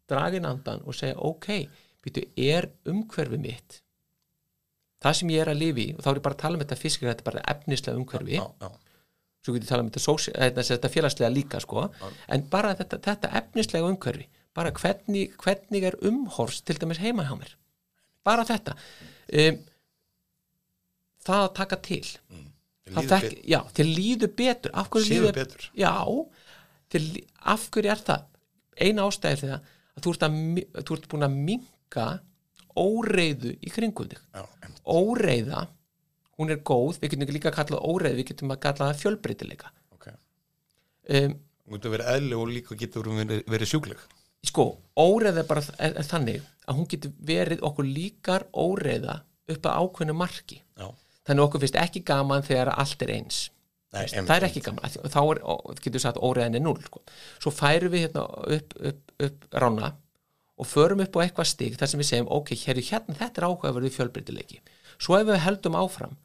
[0.10, 1.50] dragin andan og segja ok,
[2.04, 3.80] býtu, er umhverfi mitt?
[5.04, 6.80] Það sem ég er að lifi og þá er ég bara að tala um þetta
[6.80, 8.38] fiskir þetta er bara efnislega umhverfi.
[8.38, 8.70] Já, já,
[9.44, 11.90] svo getur ég tala um þetta, sósi, þetta, þetta félagslega líka sko,
[12.32, 17.36] en bara þetta, þetta efnislega umhverfi, bara hvernig, hvernig er umhors til dæmis heima hjá
[17.40, 17.58] mér?
[18.24, 18.78] Bara þetta.
[19.36, 19.60] Um,
[21.28, 22.04] það að taka til.
[22.32, 22.53] Þér
[22.94, 24.72] Það þekk, já, til líður betur.
[24.76, 25.68] Af hverju líður betur.
[25.80, 25.92] já,
[26.92, 27.04] til,
[27.54, 28.26] af hverju er það?
[28.84, 30.38] Eina ástæði það að þú ert, að,
[30.88, 32.08] þú ert búin að minka
[32.84, 34.20] óreiðu í kringum þig.
[34.34, 34.44] Já,
[34.90, 35.68] óreiða,
[36.40, 39.02] hún er góð við getum líka að kalla það óreiðu, við getum að kalla það
[39.04, 39.72] fjölbreytileika.
[39.96, 40.08] Ok.
[41.14, 44.02] Um, Þú getur verið eðli og líka getur verið, verið sjúkleg.
[44.44, 44.66] sko,
[45.00, 49.22] óreiða er bara er, er þannig að hún getur verið okkur líkar óreiða
[49.54, 50.60] upp að ákveðnu marki.
[50.80, 50.90] Já,
[51.28, 53.42] þannig okkur finnst ekki gaman þegar allt er eins.
[53.94, 55.42] Nei, einmitt, það er ekki gaman, þá er,
[55.86, 57.04] getur sagt óreiðan er null sko.
[57.44, 58.24] svo færum við hérna
[58.58, 59.92] upp, upp, upp rána
[60.58, 63.48] og förum upp á eitthvað stig þar sem við segjum, ok, hér, hérna þetta er
[63.50, 64.60] áhugaverðu fjölbreytileiki.
[64.98, 66.18] Svo ef við heldum áfram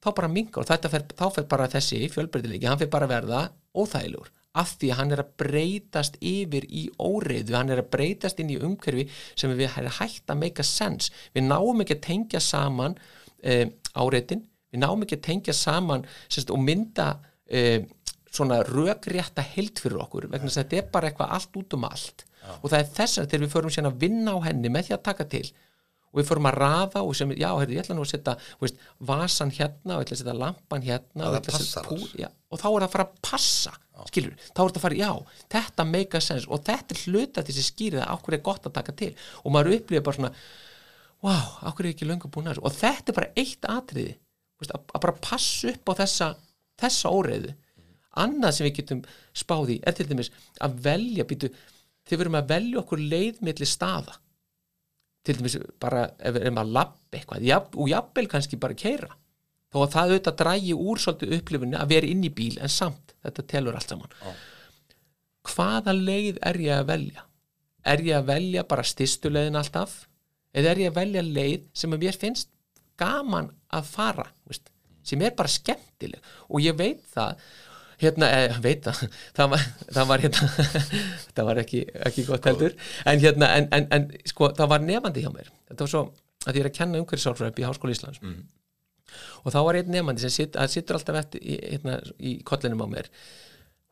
[0.00, 3.46] þá bara mingar og þetta fer, þá fer bara þessi fjölbreytileiki, hann fer bara verða
[3.76, 8.40] óþægilegur af því að hann er að breytast yfir í óreiðu, hann er að breytast
[8.42, 9.06] inn í umhverfi
[9.38, 14.44] sem við hægt að make a sense, við náum ekki að tengja saman um, áreitin
[14.70, 17.88] við náum ekki að tengja saman sérst, og mynda um,
[18.30, 21.88] svona rökrétta held fyrir okkur vegna þess að þetta er bara eitthvað allt út um
[21.88, 22.26] allt.
[22.60, 24.96] Og það er þess að þegar við förum sérna að vinna á henni með því
[24.96, 25.48] að taka til
[26.10, 28.80] og við fórum að rafa og sem, já, heyrðu, ég ætla nú að setja veist,
[29.06, 31.98] vasan hérna og ég ætla að setja lampan hérna Að og, að setja passar pú,
[32.18, 33.74] já, og þá er það að fara að passa
[34.08, 37.44] skilur, þá er það að fara, já, þetta make a sense og þetta er hluta
[37.44, 39.10] til þessi skýrið að okkur er gott að taka til.
[39.44, 40.32] Og maður upplifir bara svona
[41.24, 42.66] wow, okkur er ekki löngu búin að þessu?
[42.68, 44.14] Og þetta er bara eitt atriði
[44.60, 46.30] veist, að, að bara passa upp á þessa
[46.80, 47.54] þessa óreiðu.
[48.20, 49.04] Annað sem við getum
[49.36, 50.32] spáð í er til dæmis
[50.64, 51.52] að velja býtu,
[52.08, 54.16] þegar við erum að velja okkur leið milli staða.
[55.26, 59.12] Til dæmis bara ef við erum að labba eitthvað og jafnvel kannski bara keira
[59.70, 63.14] þó að það auðvitað drægi úr svolítið upplifunni að vera inn í bíl en samt
[63.22, 64.14] þetta telur allt saman.
[64.24, 64.32] Já.
[65.50, 67.26] hvaða leið er ég að velja?
[67.86, 70.00] Er ég að velja bara styrstu leiðin alltaf
[70.56, 72.50] eða er ég að velja leið sem að mér finnst
[73.00, 74.70] gaman að fara veist,
[75.06, 76.30] sem er bara skemmtileg.
[76.50, 77.42] Og ég veit það
[78.00, 79.02] hérna, eh, veit það
[79.38, 80.70] það var, það var hérna
[81.36, 82.78] það var ekki, ekki gott heldur.
[83.08, 85.52] En hérna, en, en, en sko, það var nefandi hjá mér.
[85.70, 86.06] Þetta var svo
[86.46, 88.24] að ég er að kenna umhverfisálfræði í Háskóla Íslands.
[89.44, 92.88] Og þá var einn nefandi sem sitt, sittur alltaf eftir í, hérna, í kollinum á
[92.90, 93.10] mér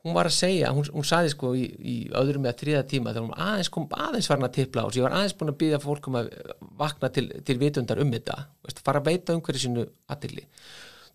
[0.05, 3.26] hún var að segja, hún, hún saði sko í, í öðrum eða þriða tíma þegar
[3.26, 5.80] hún aðeins kom aðeins farin að tipla á sig, ég var aðeins búin að byggja
[5.82, 6.30] fólk um að
[6.78, 8.36] vakna til, til vitundar um þetta
[8.66, 10.46] veist, fara að veita umhverju sínu aðtilli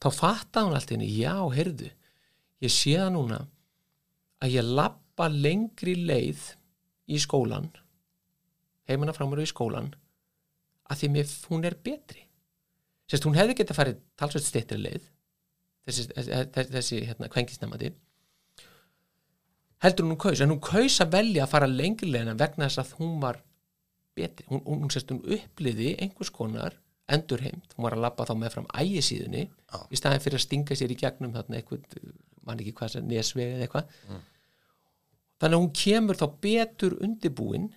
[0.04, 1.90] þá fattaði hún allt í henni, já, heyrðu
[2.64, 3.40] ég sé það núna
[4.44, 6.44] að ég lappa lengri leið
[7.08, 7.72] í skólan
[8.90, 9.94] heimina framur í skólan
[10.92, 12.26] að því mér, hún er betri.
[13.10, 15.08] Sérst, hún hefði getað farið talsveit styttri leið
[15.88, 16.06] þessi,
[16.72, 17.92] þessi, hérna, kvengisnæmandi
[19.84, 22.96] heldur hún kaus, en hún kaus að velja að fara lengri leiðina vegna þess að
[23.02, 23.42] hún var
[24.16, 26.78] betri, hún, hún, hún, sérst, hún uppliði einhvers konar
[27.12, 27.74] endurheimt.
[27.76, 29.80] Hún var að labba þá með fram ægisíðunni Já.
[29.90, 31.98] í staðin fyrir að stinga sér í gegnum þarna eitthvað,
[32.48, 33.96] mann ekki hvað sem nesveg eða eitthvað.
[35.42, 37.68] Þannig að hún kemur þá betur undirbúin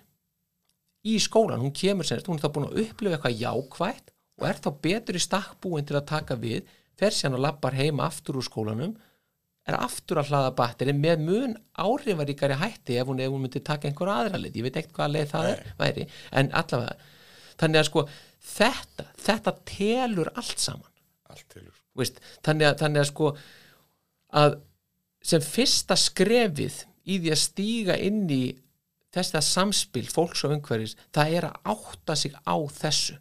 [1.07, 4.63] í skólan, hún kemur sem hún er þá búin að upplifa eitthvað jákvætt og er
[4.63, 8.47] þá betur í stakkbúin til að taka við fer sér og lappar heima aftur úr
[8.47, 8.95] skólanum
[9.67, 13.89] er aftur að hlaða batteri með mun áhrifaríkari hætti ef hún, ef hún myndi taka
[13.89, 16.07] einhverja aðra leið, ég veit ekkert hvaða leið það er, væri,
[16.39, 17.15] en allavega
[17.61, 18.05] þannig að sko
[18.47, 20.93] þetta, þetta telur allt saman.
[21.33, 23.33] Allt tilur veist, þannig, að, þannig að sko
[24.37, 24.57] að
[25.27, 28.43] sem fyrsta skrefið í því að stíga inn í
[29.17, 33.17] þess að samspil fólks og umhverfis, það er að átta sig á þessu.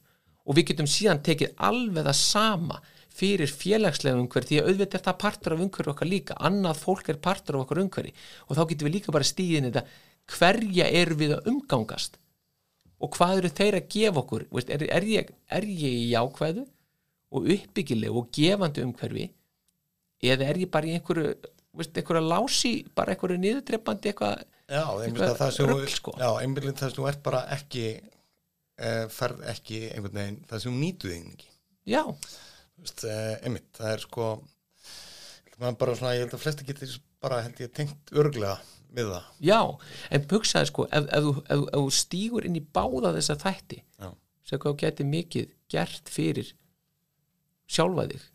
[0.46, 2.82] Og við getum síðan tekið alveg það sama
[3.16, 6.38] fyrir félagslega umhverfi því að auðvitað er það partur af umhverfi okkar líka.
[6.50, 8.14] Annað fólk er partur af okkar umhverfi.
[8.48, 9.86] Og þá getum við líka bara stíðin þetta.
[10.36, 12.20] Hverja eru við að umgangast?
[13.04, 14.48] Og hvað eru þeir að gefa okkur?
[14.56, 16.66] Veist, er, er, ég, er ég í jákvæðu
[17.36, 19.30] og uppbyggilegu og gefandi umhverfi?
[20.26, 21.36] Eða er ég bara í einhverju
[21.76, 24.44] veist, einhverju lási, bara einhverju niðurdreppandi eitthvað
[25.46, 26.16] að rugl, sko.
[26.18, 30.72] Já, einmitt það sem þú ert bara ekki uh, ferð ekki einhvern veginn það sem
[30.72, 31.52] þú nýtu þig ekki.
[31.86, 32.02] Já,
[32.76, 34.30] Þú veist, uh, einmitt, það er sko
[35.56, 38.58] svona, ég held að flesti getur bara held ég tengt örglega
[38.96, 39.32] við það.
[39.44, 39.60] Já
[40.16, 44.10] en hugsaði sko, ef, ef, ef, ef þú stígur inn í báða þessa þætti Já.
[44.48, 46.52] sem hvað geti mikið gert fyrir
[47.66, 48.28] sjálfa þig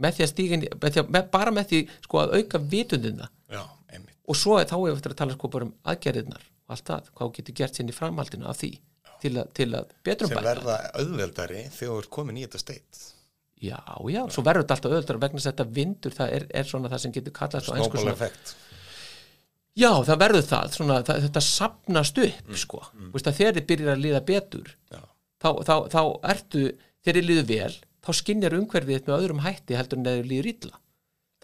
[0.00, 2.62] með því að stíga inn í, með því með, bara með því sko að auka
[2.72, 3.28] vitundina.
[3.50, 3.64] Já,
[4.30, 7.32] og svo þá er eftir að tala sko bara um aðgerðirnar og allt það, hvað
[7.38, 8.70] getur gert sinni í framhaldinu af því
[9.20, 10.52] til að, til að betrum sem bæta.
[10.54, 13.00] verða auðveldari þegar þú ert komin í þetta steit
[13.60, 16.68] já, já, svo verður þetta alltaf öðuldar vegna þess að þetta vindur, það er, er
[16.68, 18.54] svona það sem getur kallast á snowball svona, effekt
[19.78, 22.82] já, það verður það, svona, það þetta sapnast upp, sko.
[23.14, 26.00] Veist að þegar þið byrjar að líða betur þá, þá, þá
[26.32, 26.64] ertu,
[27.04, 30.50] þegar þið líður vel þá skinnjar umhverfið með öðrum hætti heldur en þegar þið líður
[30.54, 30.80] illa.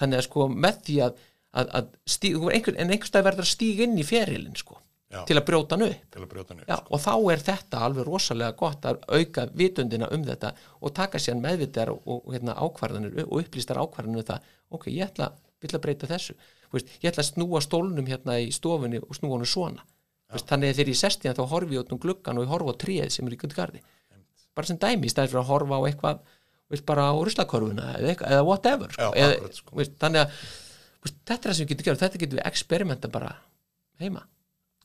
[0.00, 4.00] Þannig að sko með því að, að, að stíg, en einhverstað verður að stíga inn
[4.00, 4.78] í ferilinn sko.
[5.28, 6.18] Til að brjóta hann upp.
[6.30, 10.24] Brjóta hann upp Já, og þá er þetta alveg rosalega gott að auka vitundina um
[10.26, 14.88] þetta og taka sér meðvitar og, og hérna, ákvarðanir og upplýstar ákvarðanir um það, ok,
[14.92, 15.32] ég ætla,
[15.62, 16.38] vill að breyta þessu.
[16.74, 19.86] Veist, ég ætla að snúa stólnum hérna í stofunni og snúa hann svona.
[20.34, 22.48] Veist, þannig að þegar ég sest í hann þá horfi ég út um gluggan og
[22.48, 23.82] ég horfi á tréð sem er í gundgarði
[24.56, 26.22] bara sem dæmi í stæði fyrir að horfa á eitthvað
[26.72, 29.10] veist, bara á ruslakorfuna eða, eða whatever sko.
[29.12, 29.76] Já, eða, sko.
[29.80, 30.38] veist, þannig að
[31.04, 31.86] veist, þetta er það sem við getum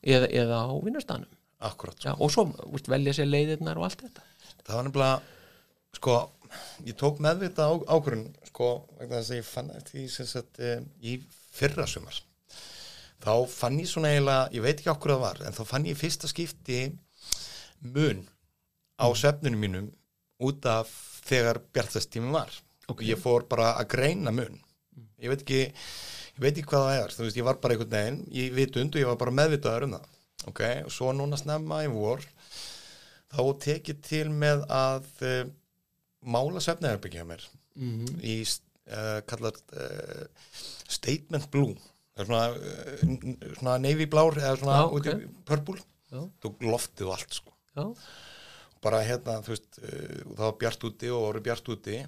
[0.02, 2.16] eða, eða á vinnarstanum Akkurat, sko.
[2.18, 4.24] Og svo veist, velja sér leiðirnar og allt þetta.
[4.66, 5.20] Það var nefnilega
[5.98, 6.16] sko,
[6.88, 10.42] ég tók meðvita á, ákvörun sko, vegna þess að ég fann eftir því
[10.72, 11.16] um, í
[11.54, 12.18] fyrra sumar.
[13.22, 15.98] Þá fann ég svona eiginlega, ég veit ekki okkur það var en þá fann ég
[15.98, 16.80] fyrsta skipti
[17.94, 18.24] mun
[18.98, 19.88] á svefnunum mínum
[20.42, 20.90] út af
[21.28, 22.50] þegar bjartastími var.
[22.90, 24.58] Og ég fór bara að greina mun.
[25.22, 25.62] Ég veit ekki
[26.36, 28.96] ég veit ekki hvað það er, þú veist, ég var bara einhvern veginn ég vitund
[28.96, 30.10] og ég var bara meðvitaður um það.
[30.50, 32.24] Ok, og svo núna snemma í vor
[33.32, 35.38] þá tek ég til með að uh,
[36.22, 37.46] mála svefnaherbyggja mér.
[37.78, 40.26] Mm í uh, kallar uh,
[40.90, 41.76] statement blue.
[42.18, 42.50] Er svona,
[43.56, 45.30] svona navy blár eða svona Já, út í ok.
[45.48, 45.84] purple.
[46.12, 47.54] Þú loftið og allt sko.
[47.72, 47.86] Já,
[48.84, 52.02] bara hérna, þú veist, það var bjart úti og voru bjart úti.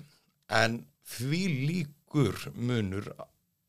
[0.53, 0.83] En
[1.14, 3.09] því líkur munur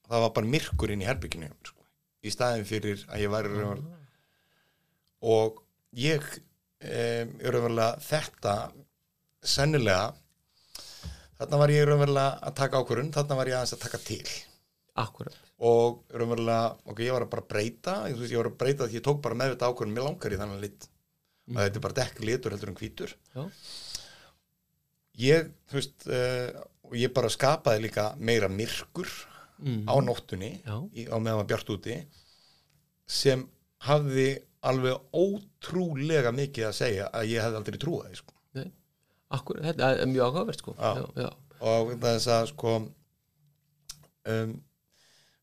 [0.09, 1.85] það var bara myrkur inn í herbygginu sko,
[2.25, 4.01] í staðin fyrir að ég væri raunverulega
[5.25, 5.61] og
[5.99, 8.55] ég um, raunverulega þetta
[9.45, 10.13] sennilega
[11.39, 14.27] þarna var ég að taka ákvörun þarna var ég aðeins að taka til.
[14.95, 18.87] Akkurat og raunverulega, ok, ég var að bara breyta ég, veist, ég var að breyta
[18.89, 20.87] því ég tók bara meðvita ákvörun mér langar í þannig lit.
[21.45, 23.13] Og þetta er bara dekk litur heldur en hvítur.
[23.35, 23.43] Já,
[25.21, 29.09] ég, þú veist uh, og ég bara skapaði líka meira myrkur
[29.61, 29.85] mm.
[29.87, 30.51] á nóttunni
[30.93, 31.97] í, á meðan var bjart úti
[33.05, 33.45] sem
[33.85, 34.29] hafði
[34.65, 38.35] alveg ótrúlega mikið að segja að ég hefði aldrei trúað því sko.
[38.57, 38.69] Nei,
[39.37, 40.75] akkurat, þetta er mjög áhugavert sko.
[41.65, 42.71] Og þess að sko
[44.31, 44.55] um,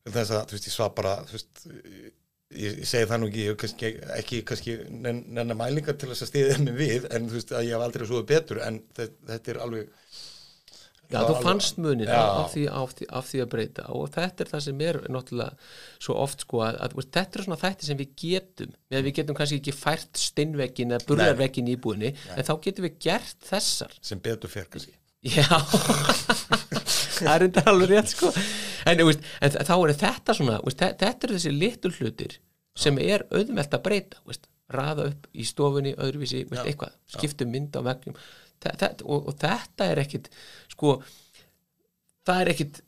[0.09, 3.45] þess að þú veist ég svaf bara þú veist ég, ég segi það nú ekki,
[3.45, 7.39] ég hef kannski ekki kannski nennar mælingar til þess að stiðið mig við en þú
[7.39, 9.93] veist að ég hef aldrei svoðu betur en þetta, þetta er alveg
[11.11, 13.83] Já, þú fannst munin af því, af, því, af því að breyta.
[13.93, 15.53] Og þetta er það sem er náttúrulega
[16.01, 19.37] svo oft sko að, að þetta er svona þætti sem við getum með við getum
[19.37, 23.93] kannski ekki fært steinvekkin eða burðarvekkin í íbúinni en þá getum við gert þessar.
[24.01, 24.95] Sem betur fer kannski.
[25.23, 25.45] Já.
[27.23, 28.31] Það er enda alveg rétt sko.
[28.89, 32.33] En, veist, en þá er þetta svona veist, þe- þetta eru þessi litur hlutir
[32.83, 37.81] sem er auðvelt að breyta veist, raða upp í stofunni öðruvísi eitthvað, skiptum mynd á
[37.85, 38.15] þe-
[39.03, 40.29] og, og þetta er ekkit
[40.73, 40.97] sko
[42.27, 42.81] það er ekkit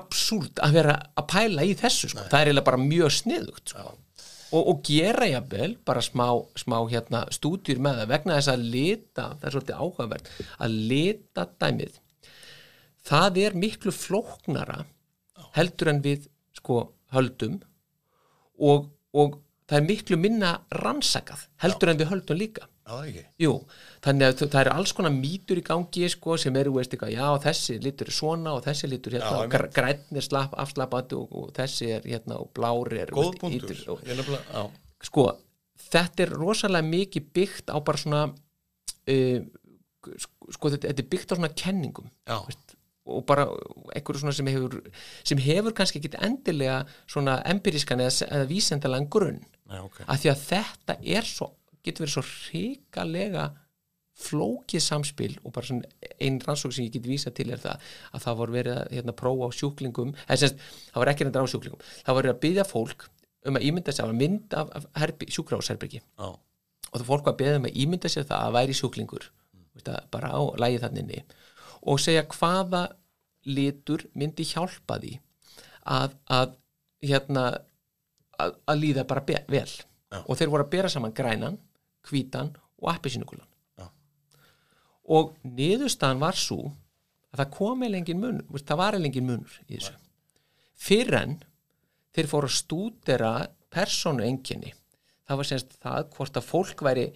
[0.00, 2.28] absúrt að vera að pæla í þessu sko.
[2.30, 3.88] það er eiginlega bara mjög sniðugt sko.
[4.54, 9.26] og, og gera jafnvel bara smá, smá hérna stúdjur með það vegna þess að lita,
[9.40, 12.00] það er svolítið áhugavert að lita dæmið
[13.10, 14.84] það er miklu flóknara
[15.56, 16.84] heldur en við sko
[17.14, 17.58] höldum
[18.60, 19.40] og, og
[19.70, 20.50] það er miklu minna
[20.82, 22.66] rannsakað heldur en við höldum líka.
[22.90, 23.52] Já, Jú,
[24.02, 27.26] þannig að það eru alls konar mýtur í gangi sko, sem eru, veist eitthvað, já,
[27.44, 31.36] þessi litur er svona og þessi litur hérna, Já, gr grænn er slapp, afslappandi og,
[31.38, 33.78] og þessi er hérna og blár er Góð punktur.
[33.94, 34.64] og, já,
[35.06, 35.28] sko,
[35.86, 39.38] þetta er rosalega mikið byggt á bara svona uh,
[40.50, 42.10] sko, þetta, þetta er byggt á svona kenningum.
[42.26, 42.69] Já, veist,
[43.10, 43.46] og bara
[43.94, 44.76] einhverju svona sem hefur
[45.26, 49.40] sem hefur kannski ekki endilega svona empirískan eða, eða vísendalega grunn.
[49.70, 49.98] Já, ok.
[50.06, 51.52] af því að þetta er svo
[51.84, 53.50] getur verið svo hrikalega
[54.20, 58.26] flókið samspil og bara svona einn rannsók sem ég get vísa til er það að
[58.26, 61.86] það voru verið að hérna, prófa á sjúklingum semst, það var ekki reyndar á sjúklingum.
[62.04, 63.06] Það voru verið að byggja fólk
[63.48, 66.02] um að ímynda sér að mynd af, af herbi, sjúkrahúsherbergi.
[66.04, 66.28] Já,
[66.90, 69.28] og það fólk var að beða um að ímynda sér það að væri sjúklingur
[69.76, 71.22] veist, að bara á lægi þannig inni
[71.90, 72.82] og segja hvaða
[73.48, 75.14] litur myndi hjálpa því
[75.88, 76.56] að, að
[77.04, 77.44] hérna
[78.40, 79.68] að, að líða bara be, vel
[80.10, 80.20] Já.
[80.20, 81.58] og þeir voru að bera saman grænan,
[82.08, 83.48] hvítan og appisinugulan
[83.80, 83.88] Já.
[85.16, 86.72] og niðurstaðan var svo
[87.30, 89.96] að það kom eða engin munur það var eða engin munur í þessu
[90.80, 91.40] fyrir en
[92.16, 93.32] þeir fóru að stúdera
[93.70, 94.72] persónu enginni
[95.28, 97.10] það var semst það hvort að fólk væri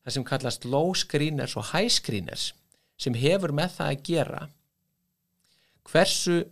[0.00, 2.50] það sem kallast low screeners og high screeners
[3.00, 4.40] sem hefur með það að gera
[5.90, 6.42] hversu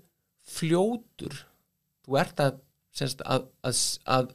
[0.49, 1.45] fljótur
[2.07, 2.59] þú ert að,
[2.97, 4.35] semst, að, að, að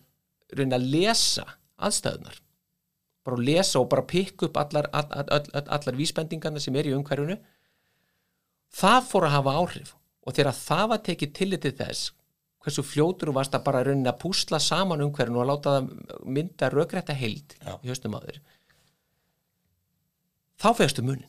[0.54, 1.46] reyna að lesa
[1.84, 2.40] aðstæðunar
[3.24, 6.90] bara að lesa og bara pikka upp allar, all, all, all, allar vísbendingarna sem er
[6.90, 7.38] í umhverjunu
[8.74, 9.94] það fór að hafa áhrif.
[10.24, 12.12] Og þegar það var tekið tillitið þess
[12.64, 15.90] hversu fljótur þú varst að bara raunin að púsla saman umhverjunu og láta það
[16.38, 18.40] mynda rökrætta heild í höstum þér
[20.64, 21.28] þá fegstu munin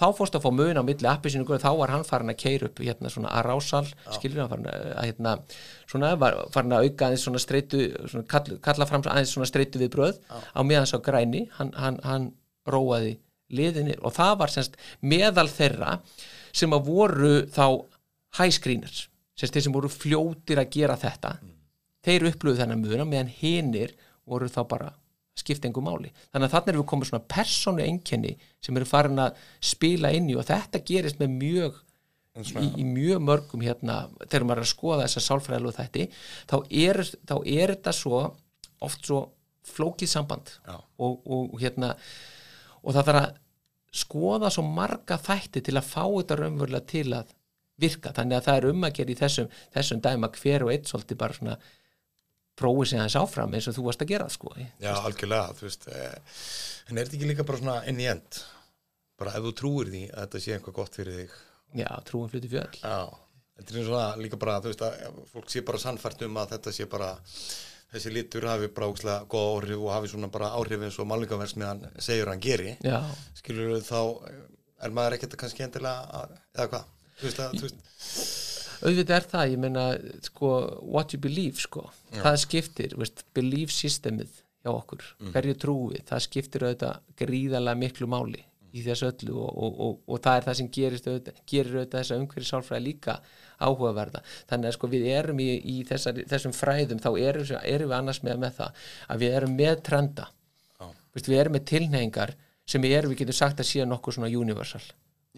[0.00, 2.70] þá fórst að fá mun á milli appi sinu þá var hann farin að keira
[2.70, 3.84] upp hérna svona að rásal
[4.16, 5.36] skilur hann farin að hérna
[5.84, 9.82] svona var farin að auka aðeins svona streitu svona kall, kalla fram aðeins svona streitu
[9.82, 12.30] við bröð á meðan sá græni hann, hann, hann
[12.68, 13.18] róaði
[13.50, 15.98] liðinni og það var semst meðal þeirra
[16.56, 17.64] sem að voru þá
[18.54, 19.06] screeners
[19.40, 21.34] semst þeir sem voru fljótir að gera þetta.
[22.04, 23.94] Þeir upplöðu þennan muna meðan hinir
[24.28, 24.90] voru þá bara
[25.38, 26.10] skipta engu máli.
[26.32, 29.38] Þannig að þannig erum við komið svona persónu einkenni sem eru farin að
[29.70, 31.78] spila inn í og þetta gerist með mjög
[32.40, 36.06] í, í mjög mörgum hérna þegar maður er að skoða þessa sálfræðilegu þætti
[36.50, 38.20] þá er, þá er þetta svo
[38.86, 39.22] oft svo
[39.70, 41.94] flókið samband og, og hérna
[42.80, 43.40] og það þarf að
[44.00, 47.34] skoða svo marga þætti til að fá þetta raunverulega til að
[47.80, 50.90] virka, þannig að það er um að gera í þessum, þessum dæma hver og eitt
[50.90, 51.54] svolítið bara svona
[52.60, 54.52] prófið sig aðeins áfram eins og þú varst að gera sko.
[54.58, 56.36] já, algjörlega, þú veist eh,
[56.90, 58.42] en er þetta ekki líka bara svona inn í end?
[59.20, 61.34] Bara ef þú trúir því að þetta sé eitthvað gott fyrir þig.
[61.80, 63.00] Já, trúin fluti fjöld Já,
[63.60, 66.72] þetta er svona líka bara þú veist að fólk sé bara sannfært um að þetta
[66.74, 67.10] sé bara
[67.90, 71.56] þessi litur hafi bara ógslag góð áhrif og hafi svona bara áhrif eins og málingavers
[71.58, 72.76] meðan segir hann geri.
[72.86, 73.00] Já,
[73.38, 74.00] skilur við þá
[74.80, 76.92] er maður ekkert kannski endilega að, eða hvað?
[77.20, 77.82] Þú veist að, þú veist,
[78.82, 79.86] auðvitað er það, ég meina
[80.26, 80.52] sko,
[80.82, 81.86] what you believe sko.
[82.14, 88.44] Það skiptir, veist, belief systemið hjá okkur, hverju trúið það skiptir auðvitað gríðarlega miklu máli
[88.70, 92.02] í þessu öllu og, og, og, og það er það sem gerist auðvitað, gerir auðvitað
[92.02, 93.16] þessa umhverju sálfræði líka
[93.58, 94.20] áhugaverða.
[94.50, 98.22] Þannig að sko við erum í, í þessari, þessum fræðum þá erum, erum við annars
[98.26, 100.28] með, með það að við erum með trenda.
[100.78, 100.86] Já.
[101.16, 102.34] Vist, við erum með tilneyingar
[102.70, 104.84] sem við erum, við getum sagt að sé nokkuð svona universal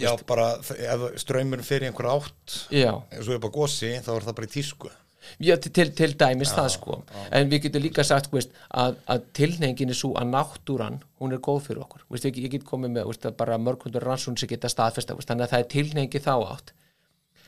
[0.01, 4.27] já bara ef ströymur fyrir einhver átt Já, eins og upp á gossi þá er
[4.27, 4.91] það bara í tísku.
[5.39, 6.97] Já, til, til, dæmis það sko.
[7.31, 11.43] en við getum líka sagt veist, að, að tilnefingin er svo að náttúran hún er
[11.45, 12.03] góð fyrir okkur.
[12.11, 15.55] Veist, ég, ég get komið með veist, bara mörgundur rannsún sem geta staðfesta þannig að
[15.55, 16.75] það er tilnefingin þá átt.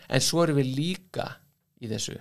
[0.06, 1.28] En svo erum við líka
[1.82, 2.20] í þessu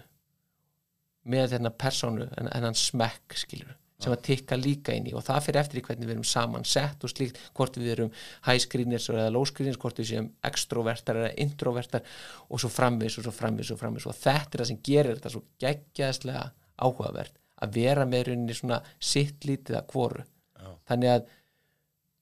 [1.30, 5.13] með þennan persónu en, en hann smekk skilur sem að tikka líka inn í.
[5.17, 8.11] Og það fyrir eftir í hvernig við erum saman sett og slíkt hvort við erum
[8.47, 12.03] high screeners eða low screeners, hvort við séum extrovertar eða introvertar
[12.49, 15.33] og svo framvis og svo framvis og framvis og þetta er það sem gerir þetta
[15.33, 16.43] svo geggjaðslega
[16.83, 20.27] áhugavert að vera með rauninni svona sitt lítið að hvoru.
[20.63, 20.69] Já.
[20.89, 21.23] þannig að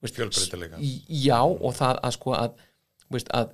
[0.02, 0.16] veist,
[1.26, 2.64] já og það að sko að,
[3.14, 3.52] veist, að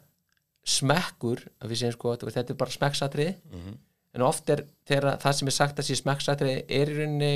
[0.68, 3.34] smekkur að við segjum sko að þetta er bara smekksatriði.
[4.16, 7.32] En oft er þegar það sem er sagt að sé smekksatriði er í rauninni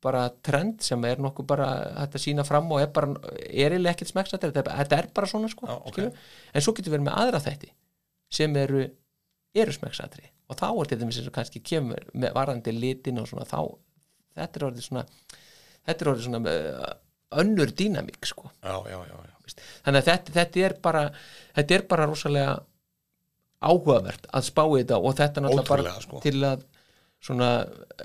[0.00, 3.92] bara trend sem er nokkuð bara hægt að sína fram og er bara er eiginlega
[3.96, 5.92] ekkert smekksatriði, þetta, er- þetta er bara svona sko, Já, ok.
[5.92, 6.30] skilur?
[6.54, 7.72] en svo getur við með aðra þætti
[8.40, 8.86] sem eru
[9.60, 13.60] eru smekksatriði og þá er eins og kannski kemur með varandi litin og svona þá
[14.38, 15.04] þetta er orðið svona
[15.86, 16.90] þetta er orðið svona uh,
[17.42, 19.36] önnur dýnamík sko já, já, já, já.
[19.44, 19.62] veist.
[19.84, 21.04] þannig að þetta, þetta er bara
[21.58, 22.58] þetta er bara rosalega
[23.60, 26.22] áhugavert að spá í þetta og þetta náttúrulega bara sko.
[26.24, 26.64] til að
[27.20, 27.50] svona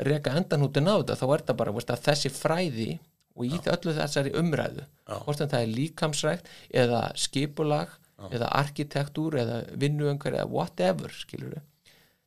[0.05, 2.89] reka endanhútin á þetta þá er þetta bara veist, þessi fræði
[3.35, 5.15] og í öllu þessari umræðu Já.
[5.23, 6.51] hvort sem það er líkamsrækt
[6.83, 7.93] eða skipulag
[8.31, 11.59] eða arkitektúr eða vinnuöngar eða whatever skilur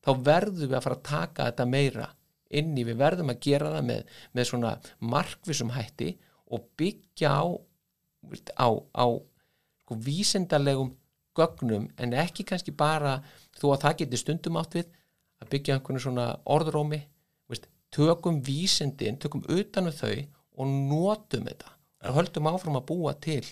[0.04, 2.08] þá verðum við að fara að taka þetta meira
[2.48, 4.74] inn í, við verðum að gera það með, með svona
[5.14, 6.12] markvissum hætti
[6.52, 7.44] og byggja á
[8.56, 9.06] á, á
[9.84, 10.94] sko, vísindarlegum
[11.38, 13.18] gögnum en ekki kannski bara
[13.58, 14.88] þó að það geti stundum átt við
[15.42, 17.00] að byggja einhvern svona orðrómi
[17.48, 20.14] veist, tökum vísindin, tökum utan við þau
[20.58, 21.72] og notum þetta.
[22.08, 23.42] Og höldum áfram að búa til.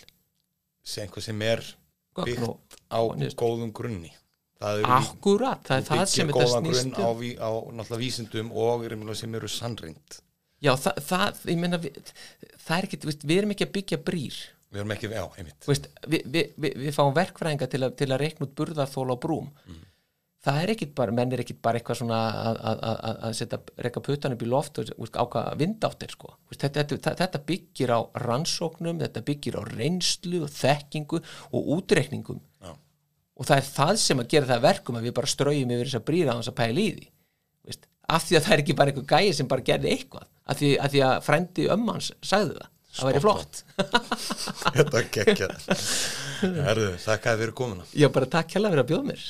[1.03, 1.63] Einhver sem er
[2.17, 2.61] byggt og
[2.91, 3.01] á
[3.39, 4.13] góðum grunni.
[4.57, 7.51] Það er akkurat, það er það sem þetta góðan snýst grunn um á, ví- á
[7.77, 10.21] náttúrulega vísindum og rauninni sem eru sannrind
[10.65, 11.99] Já, það, það, ég meina, við,
[12.65, 14.39] það er ekki, veist, við erum ekki að byggja brýr.
[14.73, 15.59] Við erum ekki, já, einmitt.
[15.61, 19.13] Þú veist, við, við, við, við fáum verkfræðinga til, að- til að reikna út burðarþól
[19.13, 19.51] á brúm
[20.47, 23.59] það er ekkit bara, menn er ekkit bara eitthvað svona að, að, að, að setja
[23.87, 26.35] rekka puttan upp í loft og ákvaða vindáttir sko.
[26.55, 31.21] Þetta, þetta, þetta byggir á rannsóknum, þetta byggir á reynslu og þekkingu
[31.51, 32.41] og útreikningum.
[32.63, 32.73] Já.
[33.37, 35.91] og það er það sem að gera það að verkum að við bara ströjum yfir
[35.91, 37.09] þess að brýra á þess að pæla í því.
[37.67, 40.31] Veist, af því að það er ekki bara einhver gæi sem bara gerði eitthvað.
[40.47, 43.65] Af því, af því að frendi ömmans sagði það, það væri flott.
[44.77, 45.51] Þetta gekkja
[46.37, 47.89] Herðu, þakka þér fyrir komuna.
[47.97, 49.27] Já, bara takk hérlega fyrir að bjóða mér